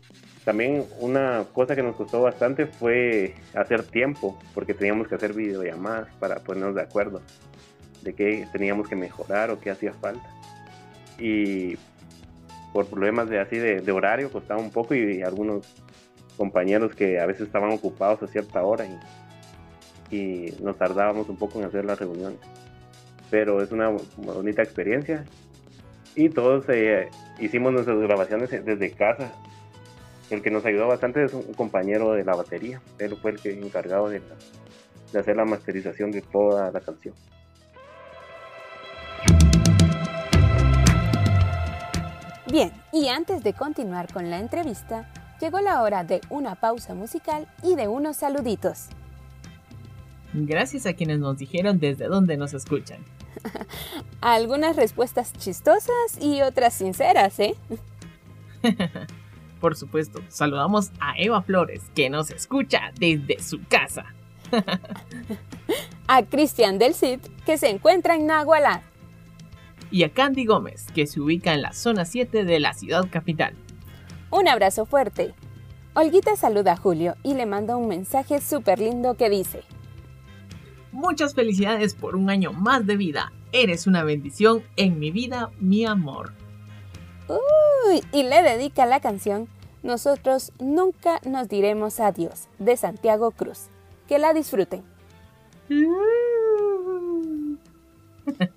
también 0.45 0.85
una 1.01 1.47
cosa 1.55 1.75
que 1.75 1.83
nos 1.83 1.97
costó 1.97 2.21
bastante 2.21 2.67
fue 2.67 3.35
hacer 3.55 3.83
tiempo, 3.83 4.39
porque 4.55 4.75
teníamos 4.75 5.09
que 5.09 5.15
hacer 5.15 5.33
videollamadas 5.33 6.15
para 6.17 6.37
ponernos 6.37 6.75
de 6.75 6.83
acuerdo 6.83 7.23
de 8.03 8.15
qué 8.15 8.47
teníamos 8.53 8.89
que 8.89 8.95
mejorar 8.95 9.51
o 9.51 9.59
qué 9.59 9.71
hacía 9.71 9.95
falta. 9.95 10.36
Y 11.19 11.77
por 12.73 12.87
problemas 12.87 13.29
de 13.31 13.41
así 13.41 13.57
de, 13.57 13.93
horario 13.93 14.31
costaba 14.31 14.61
un 14.61 14.71
poco 14.71 14.95
y, 14.95 15.23
algunos 15.23 15.67
compañeros 16.37 16.95
que 16.95 17.19
a 17.19 17.27
veces 17.27 17.47
estaban 17.47 17.73
ocupados 17.73 18.23
a 18.23 18.27
cierta 18.27 18.63
hora 18.63 18.87
y, 20.11 20.55
nos 20.63 20.77
tardábamos 20.77 21.29
un 21.29 21.37
poco 21.37 21.59
en 21.59 21.67
hacer 21.67 21.85
las 21.85 21.99
reuniones. 21.99 22.39
Pero 23.31 23.63
es 23.63 23.73
una 23.73 23.91
bonita 24.17 24.63
experiencia 24.63 25.25
y 26.15 26.31
todos 26.31 26.65
eh, 26.69 27.11
hicimos 27.39 27.73
nuestras 27.73 27.99
grabaciones 27.99 28.51
desde 28.51 28.91
casa. 28.93 29.33
El 30.31 30.43
que 30.43 30.51
nos 30.51 30.65
ayudó 30.65 30.89
bastante 30.89 31.23
es 31.23 31.35
un 31.35 31.53
compañero 31.55 32.13
de 32.13 32.25
la 32.25 32.35
batería. 32.35 32.81
Él 32.99 33.17
fue 33.21 33.33
el 33.33 33.41
que 33.41 33.53
encargado 33.53 34.09
de, 34.09 34.23
de 35.13 35.19
hacer 35.19 35.37
la 35.37 35.45
masterización 35.45 36.11
de 36.11 36.23
toda 36.23 36.71
la 36.73 36.81
canción. 36.81 37.15
Bien, 42.51 42.73
y 42.93 43.09
antes 43.09 43.43
de 43.43 43.53
continuar 43.55 44.13
con 44.13 44.31
la 44.31 44.39
entrevista, 44.39 45.11
llegó 45.41 45.61
la 45.61 45.83
hora 45.83 46.05
de 46.05 46.21
una 46.31 46.55
pausa 46.55 46.95
musical 46.95 47.49
y 47.63 47.75
de 47.75 47.89
unos 47.89 48.19
saluditos. 48.19 48.87
Gracias 50.33 50.87
a 50.87 50.93
quienes 50.93 51.19
nos 51.19 51.39
dijeron 51.39 51.81
desde 51.81 52.07
dónde 52.07 52.37
nos 52.37 52.55
escuchan. 52.55 52.99
Algunas 54.21 54.77
respuestas 54.77 55.33
chistosas 55.33 56.19
y 56.21 56.43
otras 56.43 56.75
sinceras, 56.75 57.39
¿eh? 57.41 57.57
Por 59.61 59.77
supuesto, 59.77 60.21
saludamos 60.29 60.91
a 61.01 61.15
Eva 61.19 61.43
Flores, 61.43 61.83
que 61.95 62.11
nos 62.11 62.31
escucha 62.31 62.93
desde 62.99 63.43
su 63.43 63.61
casa. 63.67 64.05
a 66.07 66.23
Cristian 66.23 66.79
del 66.79 66.95
Cid, 66.95 67.21
que 67.45 67.59
se 67.59 67.71
encuentra 67.71 68.15
en 68.15 68.27
Nahualá. 68.27 68.83
Y 69.91 70.05
a 70.05 70.13
Candy 70.13 70.45
Gómez, 70.45 70.87
que 70.95 71.07
se 71.07 71.21
ubica 71.21 71.55
en 71.55 71.63
la 71.63 71.73
zona 71.73 72.05
7 72.05 72.45
de 72.45 72.61
la 72.61 72.73
ciudad 72.73 73.09
capital. 73.11 73.55
Un 74.31 74.49
abrazo 74.49 74.87
fuerte. 74.87 75.35
Olguita 75.95 76.37
saluda 76.37 76.73
a 76.73 76.77
Julio 76.77 77.15
y 77.23 77.35
le 77.35 77.47
manda 77.47 77.77
un 77.77 77.89
mensaje 77.89 78.41
súper 78.41 78.81
lindo 78.81 79.15
que 79.15 79.31
dice: 79.31 79.63
Muchas 80.93 81.35
felicidades 81.35 81.95
por 81.95 82.17
un 82.17 82.31
año 82.31 82.53
más 82.53 82.87
de 82.87 82.97
vida. 82.97 83.33
Eres 83.53 83.87
una 83.87 84.03
bendición 84.03 84.63
en 84.77 84.99
mi 84.99 85.11
vida, 85.11 85.51
mi 85.59 85.87
amor. 85.87 86.33
Uy, 87.29 88.03
y 88.13 88.25
le 88.25 88.43
dedica 88.43 88.87
la 88.87 89.01
canción 89.01 89.49
Nosotros 89.83 90.53
nunca 90.59 91.21
nos 91.25 91.49
diremos 91.49 92.01
adiós 92.01 92.49
de 92.59 92.77
Santiago 92.77 93.31
Cruz. 93.31 93.69
Que 94.09 94.19
la 94.19 94.33
disfruten. 94.33 94.83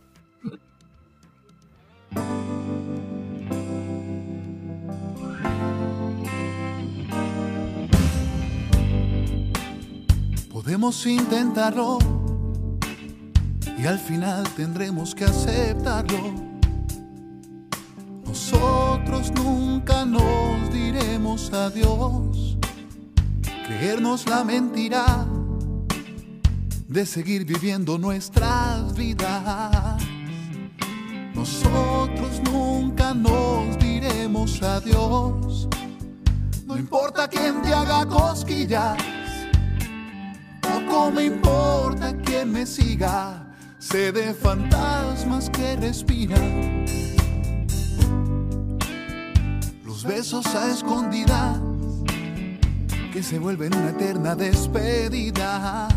Podemos 10.51 11.05
intentarlo 11.07 11.97
y 13.77 13.85
al 13.87 13.97
final 13.97 14.47
tendremos 14.55 15.15
que 15.15 15.25
aceptarlo. 15.25 16.33
Nosotros 18.25 19.31
nunca 19.31 20.05
nos 20.05 20.71
diremos 20.71 21.51
adiós, 21.53 22.57
creernos 23.65 24.27
la 24.27 24.43
mentira 24.43 25.25
de 26.87 27.05
seguir 27.05 27.45
viviendo 27.45 27.97
nuestras 27.97 28.93
vidas. 28.95 30.18
Nosotros 31.39 32.41
nunca 32.51 33.13
nos 33.13 33.77
diremos 33.79 34.61
adiós, 34.61 35.67
no 36.65 36.77
importa 36.77 37.27
quién 37.27 37.61
te 37.61 37.73
haga 37.73 38.05
cosquillas 38.05 38.97
poco 40.89 41.11
me 41.11 41.25
importa 41.25 42.15
quién 42.25 42.51
me 42.51 42.65
siga, 42.65 43.45
sé 43.77 44.11
de 44.11 44.33
fantasmas 44.33 45.49
que 45.49 45.75
respiran. 45.75 46.85
Los 49.85 50.03
besos 50.03 50.45
a 50.55 50.71
escondidas 50.71 51.59
que 53.13 53.23
se 53.23 53.39
vuelven 53.39 53.75
una 53.75 53.89
eterna 53.89 54.35
despedida. 54.35 55.87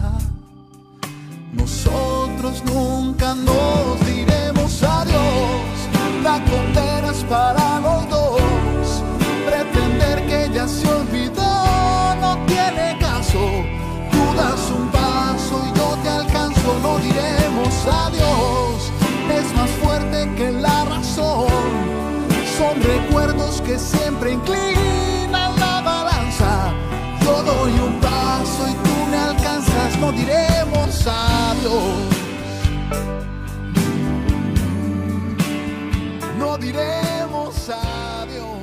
Nosotros 1.52 2.62
nunca 2.64 3.34
nos 3.34 4.06
diremos 4.06 4.31
adiós, 4.82 5.76
la 6.22 6.40
condena 6.50 7.10
es 7.10 7.24
para 7.24 7.80
los 7.80 8.08
dos. 8.08 9.02
Pretender 9.46 10.26
que 10.26 10.50
ya 10.54 10.66
se 10.68 10.88
olvidó 10.88 12.14
no 12.20 12.38
tiene 12.46 12.96
caso 13.00 13.64
tú 14.12 14.34
das 14.36 14.70
un 14.70 14.88
paso 14.88 15.54
y 15.66 15.78
yo 15.78 15.96
te 16.02 16.08
alcanzo, 16.08 16.78
no 16.82 16.98
diremos 16.98 17.72
adiós. 18.04 18.92
Es 19.38 19.54
más 19.56 19.70
fuerte 19.82 20.30
que 20.36 20.52
la 20.52 20.84
razón. 20.84 21.48
Son 22.58 22.80
recuerdos 22.82 23.60
que 23.62 23.78
siempre 23.78 24.32
inclinan 24.32 25.52
la 25.58 25.80
balanza. 25.80 26.72
Yo 27.24 27.42
doy 27.42 27.72
un 27.88 27.94
paso 28.00 28.68
y 28.68 28.74
tú 28.84 28.94
me 29.10 29.16
alcanzas, 29.16 29.98
no 29.98 30.12
diremos 30.12 31.06
adiós. 31.06 32.11
Diremos 36.62 37.68
adiós. 37.68 38.62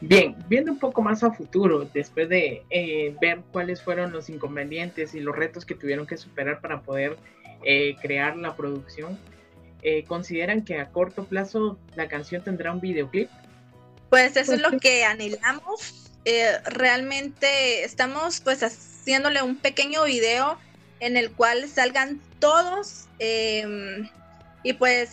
Bien, 0.00 0.36
viendo 0.48 0.70
un 0.70 0.78
poco 0.78 1.02
más 1.02 1.24
a 1.24 1.32
futuro, 1.32 1.88
después 1.92 2.28
de 2.28 2.62
eh, 2.70 3.16
ver 3.20 3.40
cuáles 3.50 3.82
fueron 3.82 4.12
los 4.12 4.30
inconvenientes 4.30 5.16
y 5.16 5.20
los 5.20 5.34
retos 5.34 5.66
que 5.66 5.74
tuvieron 5.74 6.06
que 6.06 6.16
superar 6.16 6.60
para 6.60 6.82
poder 6.82 7.16
eh, 7.64 7.96
crear 8.00 8.36
la 8.36 8.54
producción, 8.54 9.18
eh, 9.82 10.04
¿consideran 10.04 10.64
que 10.64 10.78
a 10.78 10.90
corto 10.90 11.24
plazo 11.24 11.78
la 11.96 12.06
canción 12.06 12.44
tendrá 12.44 12.70
un 12.72 12.80
videoclip? 12.80 13.28
Pues 14.16 14.34
eso 14.34 14.54
es 14.54 14.62
lo 14.62 14.80
que 14.80 15.04
anhelamos. 15.04 16.08
Eh, 16.24 16.58
realmente 16.64 17.84
estamos 17.84 18.40
pues 18.40 18.62
haciéndole 18.62 19.42
un 19.42 19.58
pequeño 19.58 20.04
video 20.04 20.58
en 21.00 21.18
el 21.18 21.30
cual 21.30 21.68
salgan 21.68 22.18
todos 22.38 23.08
eh, 23.18 24.08
y 24.62 24.72
pues 24.72 25.10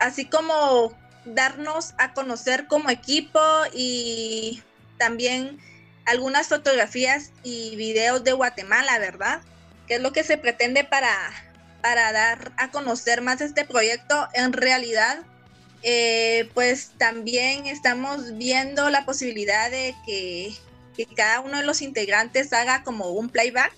así 0.00 0.26
como 0.26 0.92
darnos 1.24 1.94
a 1.96 2.12
conocer 2.12 2.66
como 2.66 2.90
equipo 2.90 3.40
y 3.72 4.62
también 4.98 5.58
algunas 6.04 6.48
fotografías 6.48 7.30
y 7.42 7.74
videos 7.76 8.22
de 8.22 8.32
Guatemala, 8.32 8.98
¿verdad? 8.98 9.40
Que 9.88 9.94
es 9.94 10.02
lo 10.02 10.12
que 10.12 10.24
se 10.24 10.36
pretende 10.36 10.84
para, 10.84 11.16
para 11.80 12.12
dar 12.12 12.52
a 12.58 12.70
conocer 12.70 13.22
más 13.22 13.40
este 13.40 13.64
proyecto. 13.64 14.28
En 14.34 14.52
realidad, 14.52 15.22
eh, 15.82 16.48
pues 16.54 16.92
también 16.96 17.66
estamos 17.66 18.36
viendo 18.36 18.88
la 18.90 19.04
posibilidad 19.04 19.70
de 19.70 19.94
que, 20.06 20.54
cada 21.16 21.40
uno 21.40 21.56
de 21.56 21.64
los 21.64 21.82
integrantes 21.82 22.52
haga 22.52 22.84
como 22.84 23.10
un 23.10 23.28
playback. 23.28 23.72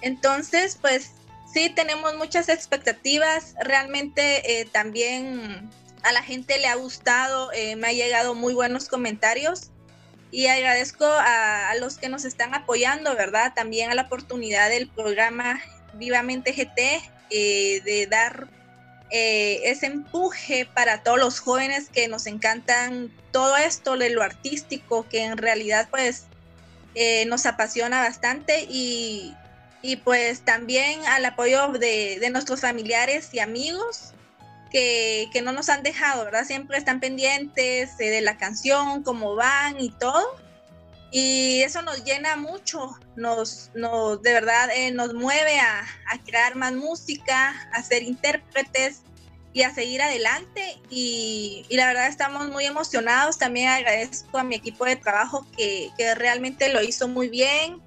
Entonces, 0.00 0.78
pues 0.80 1.10
sí, 1.52 1.68
tenemos 1.68 2.16
muchas 2.16 2.48
expectativas. 2.48 3.54
Realmente 3.60 4.60
eh, 4.60 4.64
también 4.64 5.68
a 6.02 6.12
la 6.12 6.22
gente 6.22 6.58
le 6.58 6.68
ha 6.68 6.76
gustado, 6.76 7.52
eh, 7.52 7.76
me 7.76 7.88
ha 7.88 7.92
llegado 7.92 8.34
muy 8.34 8.54
buenos 8.54 8.88
comentarios 8.88 9.70
y 10.30 10.46
agradezco 10.46 11.04
a, 11.04 11.68
a, 11.68 11.74
los 11.74 11.98
que 11.98 12.08
nos 12.08 12.24
están 12.24 12.54
apoyando, 12.54 13.14
¿verdad? 13.16 13.52
También 13.54 13.90
a 13.90 13.94
la 13.94 14.02
oportunidad 14.02 14.70
del 14.70 14.88
programa 14.88 15.60
Vivamente 15.94 16.52
GT 16.52 17.02
de 17.30 18.06
dar 18.08 18.48
eh, 19.10 19.60
ese 19.64 19.86
empuje 19.86 20.66
para 20.66 21.02
todos 21.02 21.18
los 21.18 21.40
jóvenes 21.40 21.88
que 21.88 22.08
nos 22.08 22.26
encantan 22.26 23.10
todo 23.32 23.56
esto 23.56 23.96
de 23.96 24.10
lo 24.10 24.22
artístico, 24.22 25.06
que 25.08 25.24
en 25.24 25.36
realidad 25.36 25.88
pues 25.90 26.26
eh, 26.94 27.24
nos 27.26 27.46
apasiona 27.46 28.00
bastante 28.00 28.66
y, 28.68 29.34
y, 29.82 29.96
pues 29.96 30.44
también 30.44 31.04
al 31.06 31.24
apoyo 31.24 31.68
de, 31.68 32.18
de 32.20 32.30
nuestros 32.30 32.60
familiares 32.60 33.30
y 33.32 33.40
amigos 33.40 34.12
que, 34.70 35.28
que, 35.32 35.42
no 35.42 35.52
nos 35.52 35.68
han 35.68 35.82
dejado, 35.82 36.24
¿verdad? 36.24 36.44
Siempre 36.44 36.78
están 36.78 37.00
pendientes 37.00 37.90
eh, 37.98 38.10
de 38.10 38.20
la 38.20 38.38
canción, 38.38 39.02
cómo 39.02 39.34
van 39.34 39.80
y 39.80 39.90
todo. 39.90 40.36
Y 41.12 41.62
eso 41.62 41.82
nos 41.82 42.04
llena 42.04 42.36
mucho, 42.36 42.92
nos, 43.16 43.70
nos 43.74 44.22
de 44.22 44.32
verdad 44.32 44.70
eh, 44.72 44.92
nos 44.92 45.12
mueve 45.12 45.58
a, 45.58 45.80
a, 46.08 46.18
crear 46.24 46.54
más 46.54 46.72
música, 46.72 47.68
a 47.72 47.82
ser 47.82 48.04
intérpretes 48.04 49.02
y 49.52 49.62
a 49.62 49.74
seguir 49.74 50.02
adelante. 50.02 50.76
Y, 50.88 51.66
y, 51.68 51.76
la 51.76 51.88
verdad 51.88 52.06
estamos 52.06 52.48
muy 52.48 52.64
emocionados. 52.64 53.38
También 53.38 53.68
agradezco 53.68 54.38
a 54.38 54.44
mi 54.44 54.54
equipo 54.54 54.84
de 54.84 54.96
trabajo 54.96 55.44
que, 55.56 55.90
que 55.98 56.14
realmente 56.14 56.72
lo 56.72 56.80
hizo 56.80 57.08
muy 57.08 57.28
bien. 57.28 57.80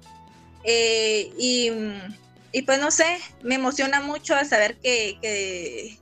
Eh, 0.64 1.32
y, 1.38 1.70
y, 2.52 2.62
pues 2.62 2.78
no 2.78 2.90
sé, 2.90 3.18
me 3.42 3.54
emociona 3.54 4.02
mucho 4.02 4.34
saber 4.44 4.76
que, 4.76 5.16
que, 5.22 5.98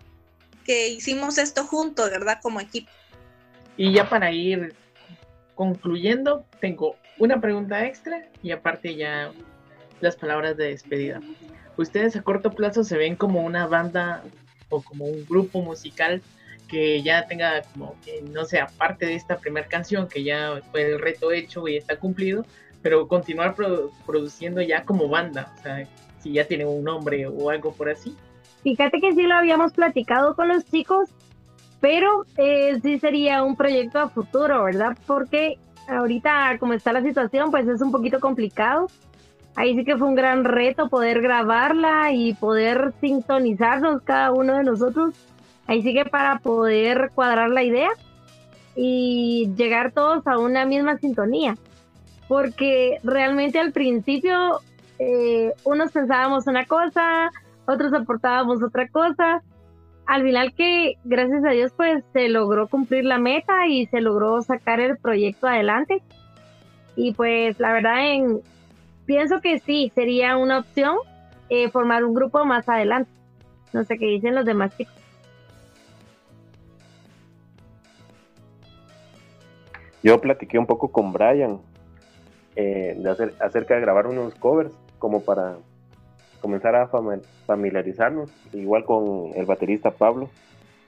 que 0.64 0.88
hicimos 0.88 1.38
esto 1.38 1.64
juntos, 1.64 2.10
¿verdad? 2.10 2.40
Como 2.42 2.60
equipo. 2.60 2.90
Y 3.76 3.92
ya 3.92 4.08
para 4.08 4.32
ir 4.32 4.74
concluyendo, 5.54 6.44
tengo 6.60 6.96
una 7.22 7.40
pregunta 7.40 7.86
extra 7.86 8.26
y 8.42 8.50
aparte 8.50 8.96
ya 8.96 9.30
las 10.00 10.16
palabras 10.16 10.56
de 10.56 10.70
despedida. 10.70 11.20
¿Ustedes 11.76 12.16
a 12.16 12.22
corto 12.22 12.50
plazo 12.50 12.82
se 12.82 12.98
ven 12.98 13.14
como 13.14 13.42
una 13.42 13.68
banda 13.68 14.24
o 14.70 14.82
como 14.82 15.04
un 15.04 15.24
grupo 15.26 15.62
musical 15.62 16.20
que 16.66 17.00
ya 17.00 17.28
tenga 17.28 17.62
como 17.62 17.94
que 18.04 18.22
no 18.22 18.44
sea 18.44 18.66
parte 18.66 19.06
de 19.06 19.14
esta 19.14 19.38
primera 19.38 19.68
canción, 19.68 20.08
que 20.08 20.24
ya 20.24 20.60
fue 20.72 20.82
el 20.82 20.98
reto 20.98 21.30
hecho 21.30 21.68
y 21.68 21.76
está 21.76 21.96
cumplido, 21.96 22.44
pero 22.82 23.06
continuar 23.06 23.54
produ 23.54 23.92
produciendo 24.04 24.60
ya 24.60 24.84
como 24.84 25.08
banda, 25.08 25.54
o 25.56 25.62
sea, 25.62 25.86
si 26.18 26.32
ya 26.32 26.44
tienen 26.44 26.66
un 26.66 26.82
nombre 26.82 27.28
o 27.28 27.50
algo 27.50 27.72
por 27.72 27.88
así? 27.88 28.16
Fíjate 28.64 29.00
que 29.00 29.12
sí 29.12 29.22
lo 29.22 29.34
habíamos 29.34 29.72
platicado 29.74 30.34
con 30.34 30.48
los 30.48 30.64
chicos, 30.64 31.08
pero 31.80 32.26
eh, 32.36 32.80
sí 32.82 32.98
sería 32.98 33.44
un 33.44 33.54
proyecto 33.54 34.00
a 34.00 34.08
futuro, 34.08 34.64
¿verdad? 34.64 34.96
Porque 35.06 35.58
ahorita 35.88 36.58
como 36.58 36.72
está 36.72 36.92
la 36.92 37.02
situación, 37.02 37.50
pues 37.50 37.66
es 37.68 37.80
un 37.80 37.92
poquito 37.92 38.20
complicado. 38.20 38.88
Ahí 39.54 39.76
sí 39.76 39.84
que 39.84 39.96
fue 39.96 40.08
un 40.08 40.14
gran 40.14 40.44
reto 40.44 40.88
poder 40.88 41.20
grabarla 41.20 42.12
y 42.12 42.34
poder 42.34 42.92
sintonizarnos 43.00 44.02
cada 44.02 44.32
uno 44.32 44.56
de 44.56 44.64
nosotros. 44.64 45.14
Ahí 45.66 45.82
sí 45.82 45.92
que 45.92 46.04
para 46.04 46.38
poder 46.38 47.10
cuadrar 47.14 47.50
la 47.50 47.62
idea 47.62 47.90
y 48.74 49.52
llegar 49.56 49.92
todos 49.92 50.26
a 50.26 50.38
una 50.38 50.64
misma 50.64 50.96
sintonía. 50.98 51.56
Porque 52.28 52.98
realmente 53.02 53.58
al 53.58 53.72
principio 53.72 54.60
eh, 54.98 55.52
unos 55.64 55.92
pensábamos 55.92 56.46
una 56.46 56.64
cosa, 56.64 57.30
otros 57.66 57.92
aportábamos 57.92 58.62
otra 58.62 58.88
cosa. 58.88 59.42
Al 60.06 60.22
final 60.22 60.52
que, 60.54 60.94
gracias 61.04 61.44
a 61.44 61.50
Dios, 61.50 61.72
pues 61.76 62.04
se 62.12 62.28
logró 62.28 62.68
cumplir 62.68 63.04
la 63.04 63.18
meta 63.18 63.66
y 63.68 63.86
se 63.86 64.00
logró 64.00 64.42
sacar 64.42 64.80
el 64.80 64.98
proyecto 64.98 65.46
adelante. 65.46 66.02
Y 66.96 67.14
pues 67.14 67.58
la 67.60 67.72
verdad, 67.72 68.12
en, 68.12 68.40
pienso 69.06 69.40
que 69.40 69.58
sí, 69.60 69.92
sería 69.94 70.36
una 70.36 70.58
opción 70.58 70.96
eh, 71.48 71.70
formar 71.70 72.04
un 72.04 72.14
grupo 72.14 72.44
más 72.44 72.68
adelante. 72.68 73.10
No 73.72 73.84
sé 73.84 73.98
qué 73.98 74.06
dicen 74.06 74.34
los 74.34 74.44
demás 74.44 74.76
chicos. 74.76 74.94
Yo 80.02 80.20
platiqué 80.20 80.58
un 80.58 80.66
poco 80.66 80.90
con 80.90 81.12
Brian 81.12 81.60
eh, 82.56 82.96
de 82.98 83.10
hacer, 83.10 83.34
acerca 83.40 83.74
de 83.74 83.80
grabar 83.80 84.08
unos 84.08 84.34
covers 84.34 84.72
como 84.98 85.22
para 85.22 85.56
comenzar 86.42 86.74
a 86.74 86.90
familiarizarnos, 87.46 88.30
igual 88.52 88.84
con 88.84 89.30
el 89.36 89.46
baterista 89.46 89.92
Pablo, 89.92 90.28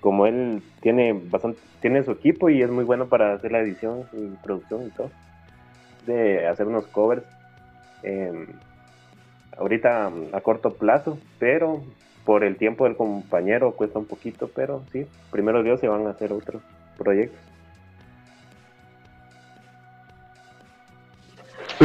como 0.00 0.26
él 0.26 0.62
tiene 0.82 1.12
bastante, 1.12 1.58
tiene 1.80 2.02
su 2.02 2.10
equipo 2.10 2.50
y 2.50 2.60
es 2.60 2.70
muy 2.70 2.84
bueno 2.84 3.06
para 3.06 3.32
hacer 3.32 3.52
la 3.52 3.60
edición 3.60 4.04
y 4.12 4.26
producción 4.42 4.86
y 4.86 4.90
todo, 4.90 5.10
de 6.06 6.46
hacer 6.46 6.66
unos 6.66 6.86
covers. 6.88 7.24
Em, 8.02 8.48
ahorita 9.56 10.10
a 10.32 10.40
corto 10.40 10.74
plazo, 10.74 11.18
pero 11.38 11.82
por 12.24 12.44
el 12.44 12.56
tiempo 12.56 12.84
del 12.84 12.96
compañero 12.96 13.72
cuesta 13.72 13.98
un 13.98 14.06
poquito, 14.06 14.50
pero 14.54 14.82
sí, 14.92 15.06
primero 15.30 15.62
Dios 15.62 15.80
se 15.80 15.88
van 15.88 16.06
a 16.06 16.10
hacer 16.10 16.32
otros 16.32 16.60
proyectos. 16.98 17.40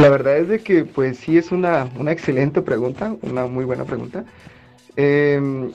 La 0.00 0.08
verdad 0.08 0.38
es 0.38 0.48
de 0.48 0.60
que 0.60 0.86
pues 0.86 1.18
sí 1.18 1.36
es 1.36 1.52
una, 1.52 1.86
una 1.98 2.10
excelente 2.10 2.62
pregunta, 2.62 3.14
una 3.20 3.44
muy 3.44 3.66
buena 3.66 3.84
pregunta. 3.84 4.24
Em, 4.96 5.72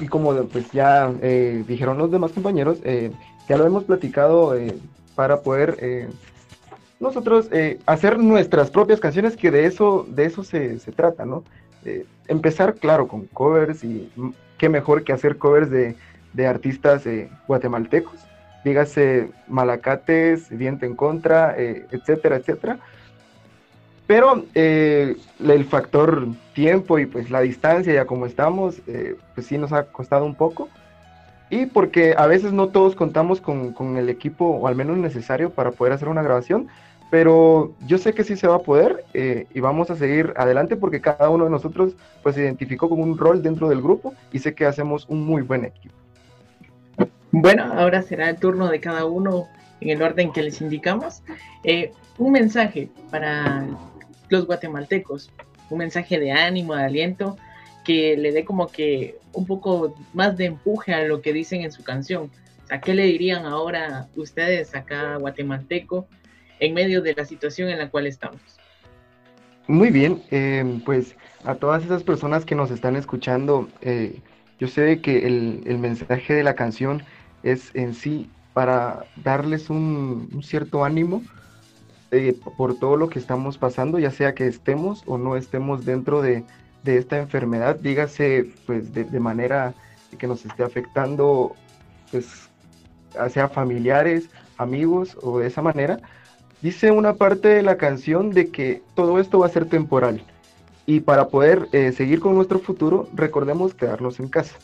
y 0.00 0.06
como 0.08 0.34
pues 0.46 0.72
ya 0.72 1.12
eh, 1.22 1.62
dijeron 1.68 1.98
los 1.98 2.10
demás 2.10 2.32
compañeros, 2.32 2.78
eh, 2.82 3.12
ya 3.48 3.56
lo 3.56 3.64
hemos 3.64 3.84
platicado 3.84 4.56
eh, 4.56 4.74
para 5.14 5.42
poder 5.42 6.08
nosotros 6.98 7.48
hacer 7.86 8.18
nuestras 8.18 8.70
propias 8.70 8.98
canciones, 8.98 9.36
que 9.36 9.52
de 9.52 9.66
eso, 9.66 10.04
de 10.08 10.24
eso 10.24 10.42
se, 10.42 10.80
se 10.80 10.90
trata, 10.90 11.24
¿no? 11.24 11.44
empezar, 12.26 12.74
claro, 12.74 13.06
con 13.06 13.26
covers 13.26 13.84
y 13.84 14.10
qué 14.58 14.68
mejor 14.68 15.04
que 15.04 15.12
hacer 15.12 15.38
covers 15.38 15.70
de, 15.70 15.94
de 16.32 16.46
artistas 16.46 17.04
guatemaltecos, 17.46 18.18
dígase 18.64 19.30
Malacates, 19.46 20.50
Viento 20.50 20.86
en 20.86 20.96
Contra, 20.96 21.56
etcétera, 21.56 22.36
etcétera 22.36 22.80
pero 24.08 24.46
eh, 24.54 25.16
el 25.38 25.64
factor 25.66 26.28
tiempo 26.54 26.98
y 26.98 27.04
pues 27.04 27.30
la 27.30 27.42
distancia, 27.42 27.92
ya 27.92 28.06
como 28.06 28.24
estamos, 28.24 28.80
eh, 28.86 29.16
pues 29.34 29.46
sí 29.46 29.58
nos 29.58 29.70
ha 29.74 29.84
costado 29.84 30.24
un 30.24 30.34
poco. 30.34 30.70
Y 31.50 31.66
porque 31.66 32.14
a 32.16 32.26
veces 32.26 32.54
no 32.54 32.68
todos 32.68 32.96
contamos 32.96 33.42
con, 33.42 33.74
con, 33.74 33.98
el 33.98 34.08
equipo, 34.08 34.46
o 34.46 34.66
al 34.66 34.76
menos 34.76 34.96
necesario, 34.96 35.50
para 35.50 35.72
poder 35.72 35.92
hacer 35.92 36.08
una 36.08 36.22
grabación. 36.22 36.68
Pero 37.10 37.74
yo 37.86 37.98
sé 37.98 38.14
que 38.14 38.24
sí 38.24 38.34
se 38.36 38.48
va 38.48 38.56
a 38.56 38.60
poder 38.60 39.04
eh, 39.12 39.46
y 39.52 39.60
vamos 39.60 39.90
a 39.90 39.96
seguir 39.96 40.32
adelante 40.36 40.76
porque 40.76 41.02
cada 41.02 41.28
uno 41.28 41.44
de 41.44 41.50
nosotros 41.50 41.94
pues 42.22 42.34
se 42.34 42.42
identificó 42.42 42.88
con 42.88 43.00
un 43.00 43.18
rol 43.18 43.42
dentro 43.42 43.68
del 43.68 43.82
grupo 43.82 44.14
y 44.32 44.38
sé 44.38 44.54
que 44.54 44.64
hacemos 44.64 45.06
un 45.10 45.26
muy 45.26 45.42
buen 45.42 45.66
equipo. 45.66 45.94
Bueno, 47.30 47.70
ahora 47.74 48.00
será 48.00 48.30
el 48.30 48.36
turno 48.36 48.68
de 48.68 48.80
cada 48.80 49.04
uno 49.04 49.48
en 49.82 49.90
el 49.90 50.00
orden 50.00 50.32
que 50.32 50.42
les 50.42 50.62
indicamos. 50.62 51.22
un 52.18 52.32
mensaje 52.32 52.88
para 53.10 53.66
los 54.28 54.46
guatemaltecos. 54.46 55.30
Un 55.70 55.78
mensaje 55.78 56.18
de 56.18 56.32
ánimo, 56.32 56.74
de 56.74 56.84
aliento, 56.84 57.36
que 57.84 58.16
le 58.16 58.32
dé 58.32 58.44
como 58.44 58.68
que 58.68 59.16
un 59.32 59.46
poco 59.46 59.94
más 60.12 60.36
de 60.36 60.46
empuje 60.46 60.92
a 60.92 61.04
lo 61.04 61.22
que 61.22 61.32
dicen 61.32 61.62
en 61.62 61.72
su 61.72 61.82
canción. 61.82 62.30
¿A 62.70 62.80
qué 62.80 62.94
le 62.94 63.04
dirían 63.04 63.46
ahora 63.46 64.08
ustedes 64.14 64.74
acá 64.74 65.16
guatemalteco 65.16 66.06
en 66.60 66.74
medio 66.74 67.00
de 67.00 67.14
la 67.14 67.24
situación 67.24 67.70
en 67.70 67.78
la 67.78 67.88
cual 67.88 68.06
estamos? 68.06 68.40
Muy 69.66 69.90
bien, 69.90 70.22
eh, 70.30 70.80
pues 70.84 71.14
a 71.44 71.54
todas 71.54 71.84
esas 71.84 72.02
personas 72.02 72.44
que 72.44 72.54
nos 72.54 72.70
están 72.70 72.96
escuchando, 72.96 73.68
eh, 73.82 74.20
yo 74.58 74.66
sé 74.66 75.00
que 75.00 75.26
el, 75.26 75.62
el, 75.66 75.78
mensaje 75.78 76.34
de 76.34 76.42
la 76.42 76.54
canción 76.54 77.02
es 77.42 77.74
en 77.74 77.94
sí 77.94 78.30
para 78.54 79.04
darles 79.16 79.70
un 79.70 80.40
cierto 80.42 80.84
ánimo, 80.84 81.22
eh, 82.10 82.38
por 82.56 82.78
todo 82.78 82.96
lo 82.96 83.08
que 83.08 83.18
estamos 83.18 83.58
pasando, 83.58 83.98
ya 83.98 84.10
sea 84.10 84.34
que 84.34 84.46
estemos 84.46 85.02
o 85.06 85.18
no 85.18 85.36
estemos 85.36 85.84
dentro 85.84 86.22
de, 86.22 86.44
esta 86.84 87.18
enfermedad, 87.18 87.76
dígase 87.76 88.50
pues 88.64 88.94
de, 88.94 89.20
manera 89.20 89.74
que 90.16 90.26
nos 90.26 90.46
esté 90.46 90.62
afectando, 90.62 91.54
pues 92.10 92.48
sea 93.28 93.50
familiares, 93.50 94.30
amigos 94.56 95.18
o 95.20 95.38
de 95.38 95.48
esa 95.48 95.60
manera. 95.60 96.00
Dice 96.62 96.90
una 96.90 97.12
parte 97.12 97.48
de 97.48 97.62
la 97.62 97.76
canción 97.76 98.30
de 98.30 98.48
que 98.48 98.82
todo 98.94 99.20
esto 99.20 99.38
va 99.38 99.46
a 99.46 99.50
ser 99.50 99.66
temporal 99.66 100.24
y 100.86 101.00
para 101.00 101.28
poder 101.28 101.68
eh, 101.72 101.92
seguir 101.92 102.20
con 102.20 102.34
nuestro 102.34 102.58
futuro 102.58 103.06
recordemos 103.12 103.74
quedarnos 103.74 104.18
en 104.18 104.28
casa. 104.28 104.56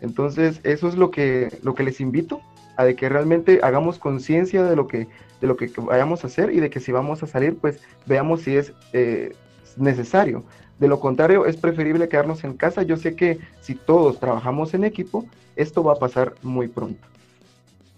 Entonces 0.00 0.60
eso 0.64 0.88
es 0.88 0.96
lo 0.96 1.12
que, 1.12 1.56
lo 1.62 1.76
que 1.76 1.84
les 1.84 2.00
invito 2.00 2.40
a 2.80 2.84
de 2.84 2.96
que 2.96 3.08
realmente 3.10 3.60
hagamos 3.62 3.98
conciencia 3.98 4.64
de 4.64 4.74
lo 4.74 4.86
que 4.86 5.06
de 5.40 5.46
lo 5.46 5.56
que 5.56 5.70
vayamos 5.76 6.24
a 6.24 6.26
hacer 6.26 6.50
y 6.50 6.60
de 6.60 6.70
que 6.70 6.80
si 6.80 6.92
vamos 6.92 7.22
a 7.22 7.26
salir, 7.26 7.56
pues 7.56 7.82
veamos 8.06 8.42
si 8.42 8.56
es 8.56 8.72
eh, 8.92 9.34
necesario. 9.76 10.44
De 10.78 10.88
lo 10.88 11.00
contrario, 11.00 11.46
es 11.46 11.56
preferible 11.56 12.08
quedarnos 12.08 12.44
en 12.44 12.56
casa. 12.56 12.82
Yo 12.82 12.96
sé 12.96 13.16
que 13.16 13.38
si 13.60 13.74
todos 13.74 14.18
trabajamos 14.18 14.74
en 14.74 14.84
equipo, 14.84 15.26
esto 15.56 15.82
va 15.82 15.92
a 15.92 15.96
pasar 15.96 16.34
muy 16.42 16.68
pronto. 16.68 17.06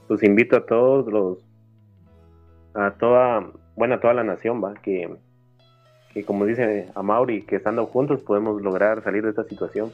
Pues 0.08 0.22
invito 0.22 0.56
a 0.56 0.66
todos 0.66 1.12
los, 1.12 1.38
a 2.74 2.92
toda, 2.92 3.50
bueno, 3.76 3.94
a 3.94 4.00
toda 4.00 4.14
la 4.14 4.24
nación, 4.24 4.62
va, 4.62 4.74
que, 4.74 5.12
que 6.12 6.24
como 6.24 6.44
dice 6.44 6.88
a 6.94 7.02
Mauri, 7.02 7.42
que 7.42 7.56
estando 7.56 7.86
juntos 7.86 8.22
podemos 8.22 8.60
lograr 8.62 9.02
salir 9.02 9.22
de 9.22 9.30
esta 9.30 9.44
situación. 9.44 9.92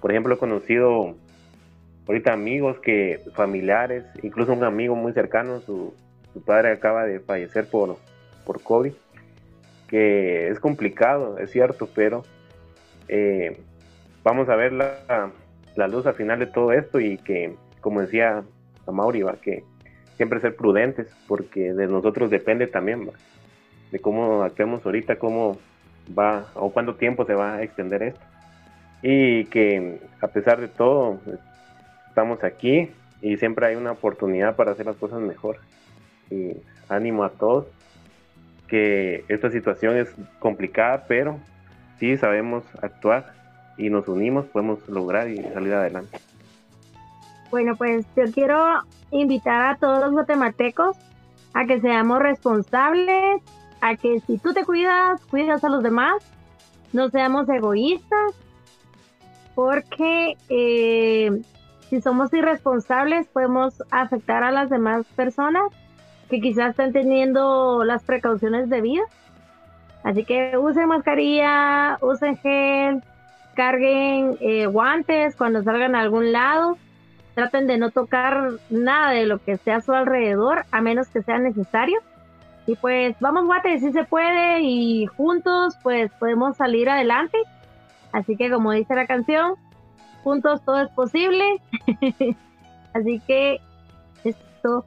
Por 0.00 0.10
ejemplo, 0.10 0.34
he 0.34 0.38
conocido 0.38 1.16
ahorita 2.06 2.32
amigos 2.32 2.78
que, 2.80 3.20
familiares, 3.34 4.04
incluso 4.22 4.52
un 4.52 4.64
amigo 4.64 4.94
muy 4.94 5.12
cercano, 5.12 5.60
su, 5.60 5.94
su 6.32 6.42
padre 6.42 6.72
acaba 6.72 7.04
de 7.04 7.20
fallecer 7.20 7.68
por, 7.68 7.96
por 8.44 8.62
COVID, 8.62 8.92
que 9.88 10.48
es 10.48 10.60
complicado, 10.60 11.38
es 11.38 11.50
cierto, 11.50 11.88
pero 11.94 12.22
eh, 13.08 13.60
vamos 14.22 14.48
a 14.48 14.56
ver 14.56 14.72
la, 14.72 15.32
la, 15.76 15.88
luz 15.88 16.06
al 16.06 16.14
final 16.14 16.38
de 16.38 16.46
todo 16.46 16.72
esto 16.72 17.00
y 17.00 17.18
que, 17.18 17.54
como 17.80 18.00
decía 18.00 18.42
Mauri, 18.90 19.22
¿va? 19.22 19.36
que 19.36 19.64
siempre 20.16 20.40
ser 20.40 20.56
prudentes, 20.56 21.08
porque 21.28 21.72
de 21.72 21.86
nosotros 21.86 22.30
depende 22.30 22.66
también, 22.66 23.10
de 23.90 23.98
cómo 23.98 24.42
actuemos 24.42 24.84
ahorita, 24.84 25.16
cómo 25.18 25.58
va 26.16 26.46
o 26.54 26.70
cuánto 26.70 26.94
tiempo 26.94 27.24
se 27.24 27.34
va 27.34 27.56
a 27.56 27.62
extender 27.62 28.02
esto. 28.02 28.20
Y 29.02 29.44
que 29.46 30.00
a 30.20 30.28
pesar 30.28 30.60
de 30.60 30.68
todo, 30.68 31.20
estamos 32.16 32.42
aquí 32.44 32.88
y 33.20 33.36
siempre 33.36 33.66
hay 33.66 33.76
una 33.76 33.92
oportunidad 33.92 34.56
para 34.56 34.70
hacer 34.70 34.86
las 34.86 34.96
cosas 34.96 35.20
mejor 35.20 35.58
y 36.30 36.56
ánimo 36.88 37.24
a 37.24 37.28
todos, 37.28 37.66
que 38.68 39.26
esta 39.28 39.50
situación 39.50 39.98
es 39.98 40.08
complicada, 40.38 41.04
pero 41.06 41.38
si 41.98 42.16
sabemos 42.16 42.64
actuar 42.80 43.34
y 43.76 43.90
nos 43.90 44.08
unimos, 44.08 44.46
podemos 44.46 44.88
lograr 44.88 45.28
y 45.28 45.42
salir 45.52 45.74
adelante. 45.74 46.18
Bueno, 47.50 47.76
pues 47.76 48.06
yo 48.16 48.24
quiero 48.32 48.64
invitar 49.10 49.74
a 49.74 49.76
todos 49.76 50.00
los 50.00 50.12
guatemaltecos 50.12 50.96
a 51.52 51.66
que 51.66 51.82
seamos 51.82 52.18
responsables, 52.20 53.42
a 53.82 53.94
que 53.96 54.20
si 54.20 54.38
tú 54.38 54.54
te 54.54 54.64
cuidas, 54.64 55.22
cuidas 55.26 55.62
a 55.64 55.68
los 55.68 55.82
demás, 55.82 56.24
no 56.94 57.10
seamos 57.10 57.46
egoístas, 57.50 58.32
porque 59.54 60.38
eh, 60.48 61.30
si 61.88 62.00
somos 62.00 62.32
irresponsables 62.32 63.28
podemos 63.28 63.82
afectar 63.90 64.42
a 64.42 64.50
las 64.50 64.70
demás 64.70 65.06
personas 65.14 65.72
que 66.28 66.40
quizás 66.40 66.70
estén 66.70 66.92
teniendo 66.92 67.84
las 67.84 68.02
precauciones 68.02 68.68
debidas. 68.68 69.08
Así 70.02 70.24
que 70.24 70.56
usen 70.56 70.88
mascarilla, 70.88 71.98
usen 72.00 72.36
gel, 72.38 73.02
carguen 73.54 74.36
eh, 74.40 74.66
guantes 74.66 75.36
cuando 75.36 75.62
salgan 75.62 75.94
a 75.94 76.00
algún 76.00 76.32
lado. 76.32 76.76
Traten 77.34 77.66
de 77.66 77.78
no 77.78 77.90
tocar 77.90 78.52
nada 78.70 79.10
de 79.10 79.26
lo 79.26 79.38
que 79.38 79.52
esté 79.52 79.72
a 79.72 79.80
su 79.80 79.92
alrededor, 79.92 80.64
a 80.70 80.80
menos 80.80 81.08
que 81.08 81.22
sea 81.22 81.38
necesario. 81.38 81.98
Y 82.66 82.76
pues 82.76 83.14
vamos, 83.20 83.44
Guate, 83.44 83.78
si 83.78 83.92
se 83.92 84.04
puede 84.04 84.60
y 84.62 85.06
juntos 85.06 85.76
pues 85.82 86.10
podemos 86.18 86.56
salir 86.56 86.88
adelante. 86.88 87.38
Así 88.12 88.36
que 88.36 88.50
como 88.50 88.72
dice 88.72 88.94
la 88.94 89.06
canción, 89.06 89.54
juntos 90.26 90.60
todo 90.64 90.82
es 90.82 90.90
posible. 90.90 91.44
Así 92.94 93.22
que 93.28 93.60
esto 94.24 94.84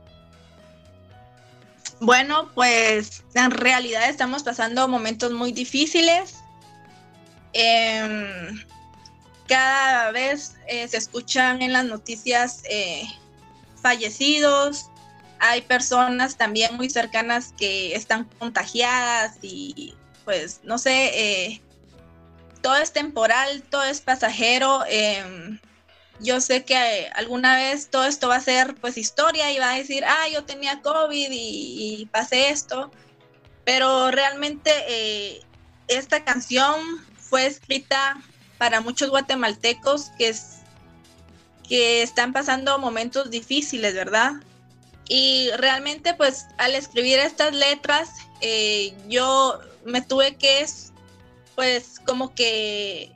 Bueno, 2.02 2.50
pues 2.54 3.24
en 3.36 3.52
realidad 3.52 4.10
estamos 4.10 4.44
pasando 4.44 4.86
momentos 4.90 5.32
muy 5.32 5.54
difíciles. 5.54 6.36
Em, 7.54 8.60
cada 9.48 10.12
vez 10.12 10.58
eh, 10.68 10.86
se 10.90 10.98
escuchan 10.98 11.62
en 11.62 11.72
las 11.72 11.86
noticias 11.86 12.62
eh, 12.70 13.08
fallecidos. 13.82 14.90
Hay 15.40 15.62
personas 15.62 16.36
también 16.36 16.76
muy 16.76 16.90
cercanas 16.90 17.54
que 17.58 17.96
están 17.96 18.26
contagiadas 18.40 19.38
y 19.42 19.96
pues 20.26 20.60
no 20.66 20.78
sé, 20.78 20.96
eh, 21.14 21.62
todo 22.62 22.76
es 22.78 22.94
temporal, 22.94 23.64
todo 23.70 23.84
es 23.84 24.02
pasajero. 24.02 24.84
em, 24.88 25.60
yo 26.20 26.42
sé 26.42 26.66
que 26.66 27.10
alguna 27.16 27.56
vez 27.56 27.90
todo 27.90 28.06
esto 28.06 28.28
va 28.28 28.36
a 28.36 28.42
ser 28.42 28.76
pues 28.76 28.98
historia 28.98 29.52
y 29.52 29.60
va 29.60 29.72
a 29.72 29.78
decir, 29.78 30.04
ah, 30.06 30.28
yo 30.32 30.44
tenía 30.44 30.82
COVID 30.82 31.30
y, 31.32 32.08
pasé 32.12 32.50
esto, 32.50 32.92
pero 33.66 34.12
realmente 34.12 34.72
eh, 34.88 35.42
esta 35.88 36.24
canción 36.26 36.80
fue 37.18 37.46
escrita 37.46 38.22
para 38.58 38.82
muchos 38.82 39.10
guatemaltecos 39.10 40.12
que, 40.18 40.36
que 41.68 42.02
están 42.02 42.34
pasando 42.34 42.78
momentos 42.80 43.30
difíciles, 43.30 43.94
¿verdad? 43.94 44.34
Y 45.08 45.50
realmente 45.58 46.14
pues 46.14 46.48
al 46.58 46.76
escribir 46.76 47.20
estas 47.20 47.56
letras 47.56 48.10
eh, 48.42 48.94
yo 49.08 49.60
me 49.86 50.02
tuve 50.02 50.36
que 50.36 50.62
pues 51.60 52.00
como 52.06 52.34
que 52.34 53.12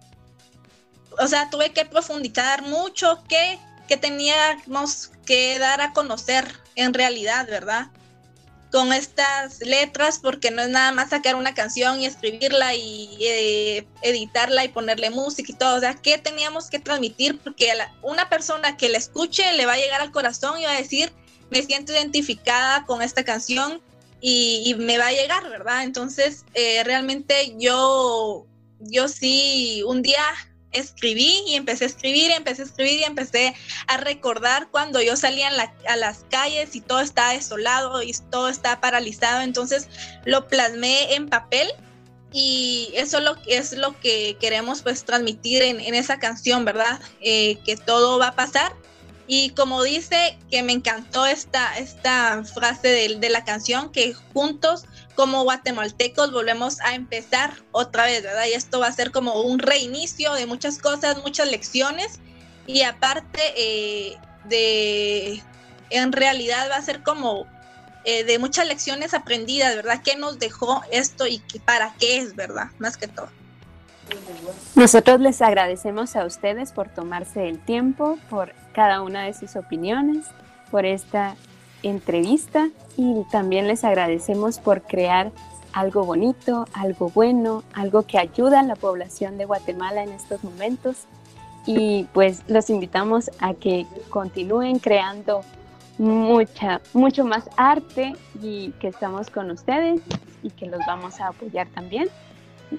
o 1.17 1.27
sea, 1.27 1.49
tuve 1.49 1.71
que 1.71 1.86
profundizar 1.86 2.62
mucho 2.62 3.23
que, 3.29 3.58
que 3.88 3.95
teníamos 3.95 5.12
que 5.25 5.58
dar 5.60 5.79
a 5.79 5.93
conocer 5.93 6.45
en 6.75 6.93
realidad, 6.93 7.47
¿verdad? 7.47 7.88
Con 8.69 8.91
estas 8.91 9.62
letras, 9.62 10.19
porque 10.21 10.51
no 10.51 10.62
es 10.62 10.67
nada 10.67 10.91
más 10.91 11.12
sacar 11.12 11.36
una 11.36 11.53
canción 11.53 12.01
y 12.01 12.06
escribirla 12.06 12.75
y 12.75 13.15
eh, 13.21 13.88
editarla 14.01 14.65
y 14.65 14.67
ponerle 14.67 15.10
música 15.10 15.49
y 15.53 15.56
todo. 15.56 15.77
O 15.77 15.79
sea, 15.79 15.93
¿qué 15.93 16.17
teníamos 16.17 16.69
que 16.69 16.79
transmitir? 16.79 17.39
Porque 17.39 17.73
la- 17.75 17.93
una 18.01 18.27
persona 18.27 18.75
que 18.75 18.89
la 18.89 18.97
escuche 18.97 19.53
le 19.53 19.65
va 19.65 19.73
a 19.73 19.77
llegar 19.77 20.01
al 20.01 20.12
corazón 20.12 20.60
y 20.60 20.65
va 20.65 20.71
a 20.71 20.82
decir, 20.82 21.13
me 21.49 21.62
siento 21.62 21.93
identificada 21.93 22.84
con 22.86 23.01
esta 23.01 23.23
canción 23.23 23.82
y, 24.25 24.63
y 24.65 24.75
me 24.75 24.97
va 24.97 25.07
a 25.07 25.12
llegar, 25.12 25.49
¿verdad? 25.49 25.83
Entonces, 25.83 26.45
eh, 26.53 26.81
realmente 26.86 27.55
yo, 27.59 28.47
yo 28.79 29.09
sí, 29.09 29.83
un 29.86 30.01
día 30.01 30.23
escribí 30.71 31.43
y 31.45 31.55
empecé 31.55 31.83
a 31.83 31.88
escribir 31.88 32.31
empecé 32.31 32.63
a 32.63 32.65
escribir 32.65 33.01
y 33.01 33.03
empecé 33.03 33.53
a 33.86 33.97
recordar 33.97 34.69
cuando 34.71 35.01
yo 35.01 35.15
salía 35.17 35.49
a 35.49 35.95
las 35.97 36.25
calles 36.31 36.75
y 36.75 36.81
todo 36.81 37.01
estaba 37.01 37.33
desolado 37.33 38.01
y 38.01 38.13
todo 38.31 38.47
estaba 38.47 38.79
paralizado. 38.79 39.41
Entonces 39.41 39.89
lo 40.23 40.47
plasmé 40.47 41.15
en 41.15 41.27
papel 41.27 41.67
y 42.31 42.91
eso 42.95 43.19
lo, 43.19 43.36
es 43.45 43.73
lo 43.73 43.99
que 43.99 44.38
queremos 44.39 44.83
pues 44.83 45.03
transmitir 45.03 45.63
en, 45.63 45.81
en 45.81 45.95
esa 45.95 46.17
canción, 46.17 46.63
¿verdad? 46.63 47.01
Eh, 47.19 47.59
que 47.65 47.75
todo 47.75 48.17
va 48.19 48.29
a 48.29 48.36
pasar. 48.36 48.73
Y 49.27 49.51
como 49.51 49.83
dice, 49.83 50.38
que 50.51 50.63
me 50.63 50.73
encantó 50.73 51.25
esta, 51.25 51.77
esta 51.77 52.43
frase 52.43 52.88
de, 52.89 53.15
de 53.19 53.29
la 53.29 53.45
canción, 53.45 53.91
que 53.91 54.13
juntos 54.13 54.86
como 55.15 55.43
guatemaltecos 55.43 56.31
volvemos 56.31 56.79
a 56.81 56.95
empezar 56.95 57.53
otra 57.71 58.05
vez, 58.05 58.23
¿verdad? 58.23 58.45
Y 58.49 58.53
esto 58.53 58.79
va 58.79 58.88
a 58.88 58.91
ser 58.91 59.12
como 59.12 59.41
un 59.41 59.59
reinicio 59.59 60.33
de 60.33 60.45
muchas 60.45 60.77
cosas, 60.79 61.21
muchas 61.23 61.49
lecciones. 61.49 62.19
Y 62.65 62.81
aparte 62.81 63.41
eh, 63.55 64.17
de, 64.45 65.43
en 65.89 66.12
realidad 66.12 66.69
va 66.69 66.77
a 66.77 66.81
ser 66.81 67.03
como 67.03 67.45
eh, 68.05 68.23
de 68.23 68.39
muchas 68.39 68.67
lecciones 68.67 69.13
aprendidas, 69.13 69.75
¿verdad? 69.75 70.01
¿Qué 70.03 70.15
nos 70.15 70.39
dejó 70.39 70.81
esto 70.91 71.27
y 71.27 71.41
para 71.65 71.95
qué 71.99 72.17
es, 72.17 72.36
¿verdad? 72.36 72.71
Más 72.79 72.97
que 72.97 73.07
todo. 73.07 73.29
Nosotros 74.75 75.19
les 75.19 75.41
agradecemos 75.41 76.15
a 76.15 76.25
ustedes 76.25 76.71
por 76.71 76.89
tomarse 76.89 77.47
el 77.47 77.59
tiempo, 77.59 78.17
por 78.29 78.53
cada 78.73 79.01
una 79.01 79.23
de 79.23 79.33
sus 79.33 79.55
opiniones, 79.55 80.25
por 80.71 80.85
esta 80.85 81.35
entrevista 81.83 82.69
y 82.97 83.23
también 83.31 83.67
les 83.67 83.83
agradecemos 83.83 84.59
por 84.59 84.81
crear 84.81 85.31
algo 85.73 86.05
bonito, 86.05 86.65
algo 86.73 87.09
bueno, 87.09 87.63
algo 87.73 88.03
que 88.03 88.17
ayuda 88.17 88.61
a 88.61 88.63
la 88.63 88.75
población 88.75 89.37
de 89.37 89.45
Guatemala 89.45 90.03
en 90.03 90.11
estos 90.11 90.43
momentos. 90.43 91.05
Y 91.65 92.05
pues 92.13 92.43
los 92.47 92.69
invitamos 92.69 93.31
a 93.39 93.53
que 93.53 93.85
continúen 94.09 94.79
creando 94.79 95.41
mucha, 95.97 96.81
mucho 96.93 97.25
más 97.25 97.49
arte 97.57 98.15
y 98.41 98.71
que 98.79 98.87
estamos 98.87 99.29
con 99.29 99.51
ustedes 99.51 100.01
y 100.41 100.49
que 100.49 100.65
los 100.65 100.79
vamos 100.85 101.21
a 101.21 101.27
apoyar 101.27 101.67
también 101.67 102.09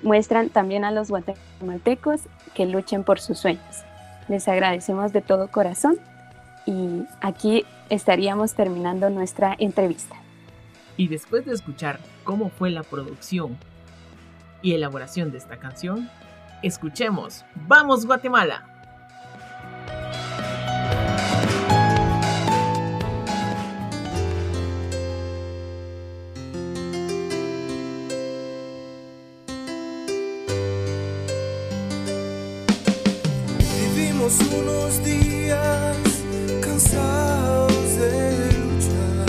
muestran 0.03 0.51
también 0.51 0.85
a 0.85 0.91
los 0.91 1.11
guatemaltecos 1.11 2.23
que 2.55 2.67
luchen 2.67 3.05
por 3.05 3.21
sus 3.21 3.39
sueños. 3.39 3.85
Les 4.29 4.49
agradecemos 4.49 5.13
de 5.13 5.21
todo 5.21 5.49
corazón 5.49 5.99
y 6.67 7.05
aquí 7.21 7.65
estaríamos 7.91 8.55
terminando 8.55 9.11
nuestra 9.11 9.55
entrevista. 9.59 10.17
Y 10.97 11.09
después 11.09 11.45
de 11.45 11.53
escuchar 11.53 11.99
cómo 12.23 12.51
fue 12.51 12.71
la 12.71 12.83
producción 12.83 13.59
y 14.63 14.75
elaboración 14.75 15.31
de 15.31 15.39
esta 15.39 15.59
canción, 15.59 16.09
escuchemos 16.63 17.45
¡Vamos 17.67 18.07
Guatemala! 18.07 18.74
Unos 34.53 35.03
días 35.05 35.97
cansados 36.61 37.97
de 37.97 38.53
luchar. 38.53 39.27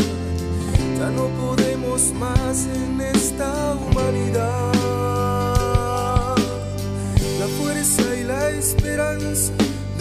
Ya 0.98 1.10
no 1.12 1.28
podemos 1.42 2.14
más 2.14 2.68
en 2.68 3.02
esta 3.02 3.76
humanidad. 3.76 4.74
La 7.40 7.48
fuerza 7.60 8.16
y 8.16 8.24
la 8.24 8.50
esperanza 8.50 9.52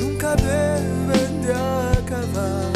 nunca 0.01 0.37
deben 0.37 1.43
de 1.43 1.55
acabar. 1.55 2.73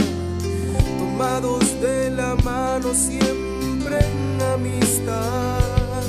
Tomados 0.98 1.80
de 1.80 2.10
la 2.10 2.36
mano 2.36 2.92
siempre 2.94 3.98
en 3.98 4.42
amistad. 4.42 6.02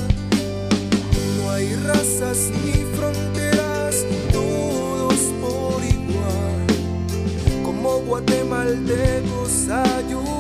No 1.38 1.52
hay 1.52 1.76
razas 1.76 2.52
ni 2.64 2.89
guatemaltecos 8.10 9.70
ayudando 9.70 10.39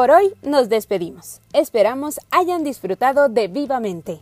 Por 0.00 0.12
hoy 0.12 0.32
nos 0.40 0.70
despedimos. 0.70 1.42
Esperamos 1.52 2.20
hayan 2.30 2.64
disfrutado 2.64 3.28
de 3.28 3.48
Vivamente. 3.48 4.20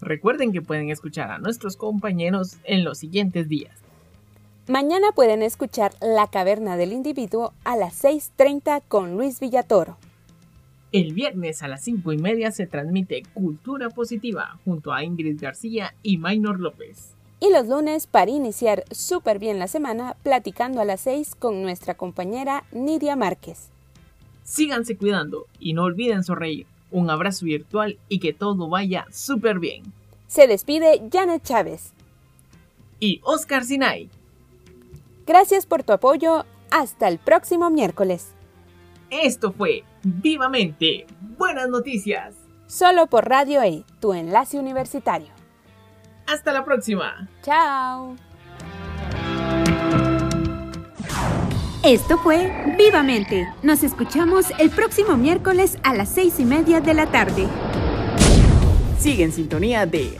Recuerden 0.00 0.50
que 0.50 0.62
pueden 0.62 0.90
escuchar 0.90 1.30
a 1.30 1.38
nuestros 1.38 1.76
compañeros 1.76 2.56
en 2.64 2.82
los 2.82 2.98
siguientes 2.98 3.48
días. 3.48 3.76
Mañana 4.66 5.12
pueden 5.14 5.44
escuchar 5.44 5.92
La 6.00 6.26
Caverna 6.26 6.76
del 6.76 6.92
Individuo 6.92 7.52
a 7.62 7.76
las 7.76 8.02
6.30 8.02 8.82
con 8.88 9.16
Luis 9.16 9.38
Villatoro. 9.38 9.96
El 10.90 11.12
viernes 11.14 11.62
a 11.62 11.68
las 11.68 11.84
5 11.84 12.12
y 12.14 12.18
media 12.18 12.50
se 12.50 12.66
transmite 12.66 13.22
Cultura 13.34 13.90
Positiva 13.90 14.58
junto 14.64 14.92
a 14.92 15.04
Ingrid 15.04 15.40
García 15.40 15.94
y 16.02 16.18
Maynor 16.18 16.58
López. 16.58 17.14
Y 17.38 17.52
los 17.52 17.68
lunes, 17.68 18.08
para 18.08 18.32
iniciar 18.32 18.82
súper 18.90 19.38
bien 19.38 19.60
la 19.60 19.68
semana, 19.68 20.16
platicando 20.24 20.80
a 20.80 20.84
las 20.84 21.02
6 21.02 21.36
con 21.36 21.62
nuestra 21.62 21.94
compañera 21.94 22.64
Nidia 22.72 23.14
Márquez. 23.14 23.70
Síganse 24.48 24.96
cuidando 24.96 25.46
y 25.60 25.74
no 25.74 25.82
olviden 25.84 26.24
sonreír. 26.24 26.66
Un 26.90 27.10
abrazo 27.10 27.44
virtual 27.44 27.98
y 28.08 28.18
que 28.18 28.32
todo 28.32 28.70
vaya 28.70 29.04
súper 29.10 29.58
bien. 29.58 29.82
Se 30.26 30.46
despide 30.46 31.02
Janet 31.12 31.42
Chávez. 31.42 31.92
Y 32.98 33.20
Oscar 33.24 33.62
Sinai. 33.64 34.08
Gracias 35.26 35.66
por 35.66 35.82
tu 35.82 35.92
apoyo. 35.92 36.46
Hasta 36.70 37.08
el 37.08 37.18
próximo 37.18 37.68
miércoles. 37.68 38.32
Esto 39.10 39.52
fue 39.52 39.84
Vivamente. 40.02 41.06
Buenas 41.36 41.68
noticias. 41.68 42.34
Solo 42.66 43.06
por 43.06 43.28
Radio 43.28 43.62
E, 43.62 43.84
tu 44.00 44.14
enlace 44.14 44.58
universitario. 44.58 45.28
Hasta 46.26 46.52
la 46.52 46.64
próxima. 46.64 47.28
Chao. 47.42 48.16
Esto 51.84 52.18
fue 52.18 52.50
Vivamente. 52.76 53.48
Nos 53.62 53.84
escuchamos 53.84 54.46
el 54.58 54.70
próximo 54.70 55.16
miércoles 55.16 55.78
a 55.84 55.94
las 55.94 56.08
seis 56.08 56.34
y 56.40 56.44
media 56.44 56.80
de 56.80 56.92
la 56.92 57.06
tarde. 57.06 57.46
Sigue 58.98 59.22
en 59.22 59.32
sintonía 59.32 59.86
de 59.86 60.10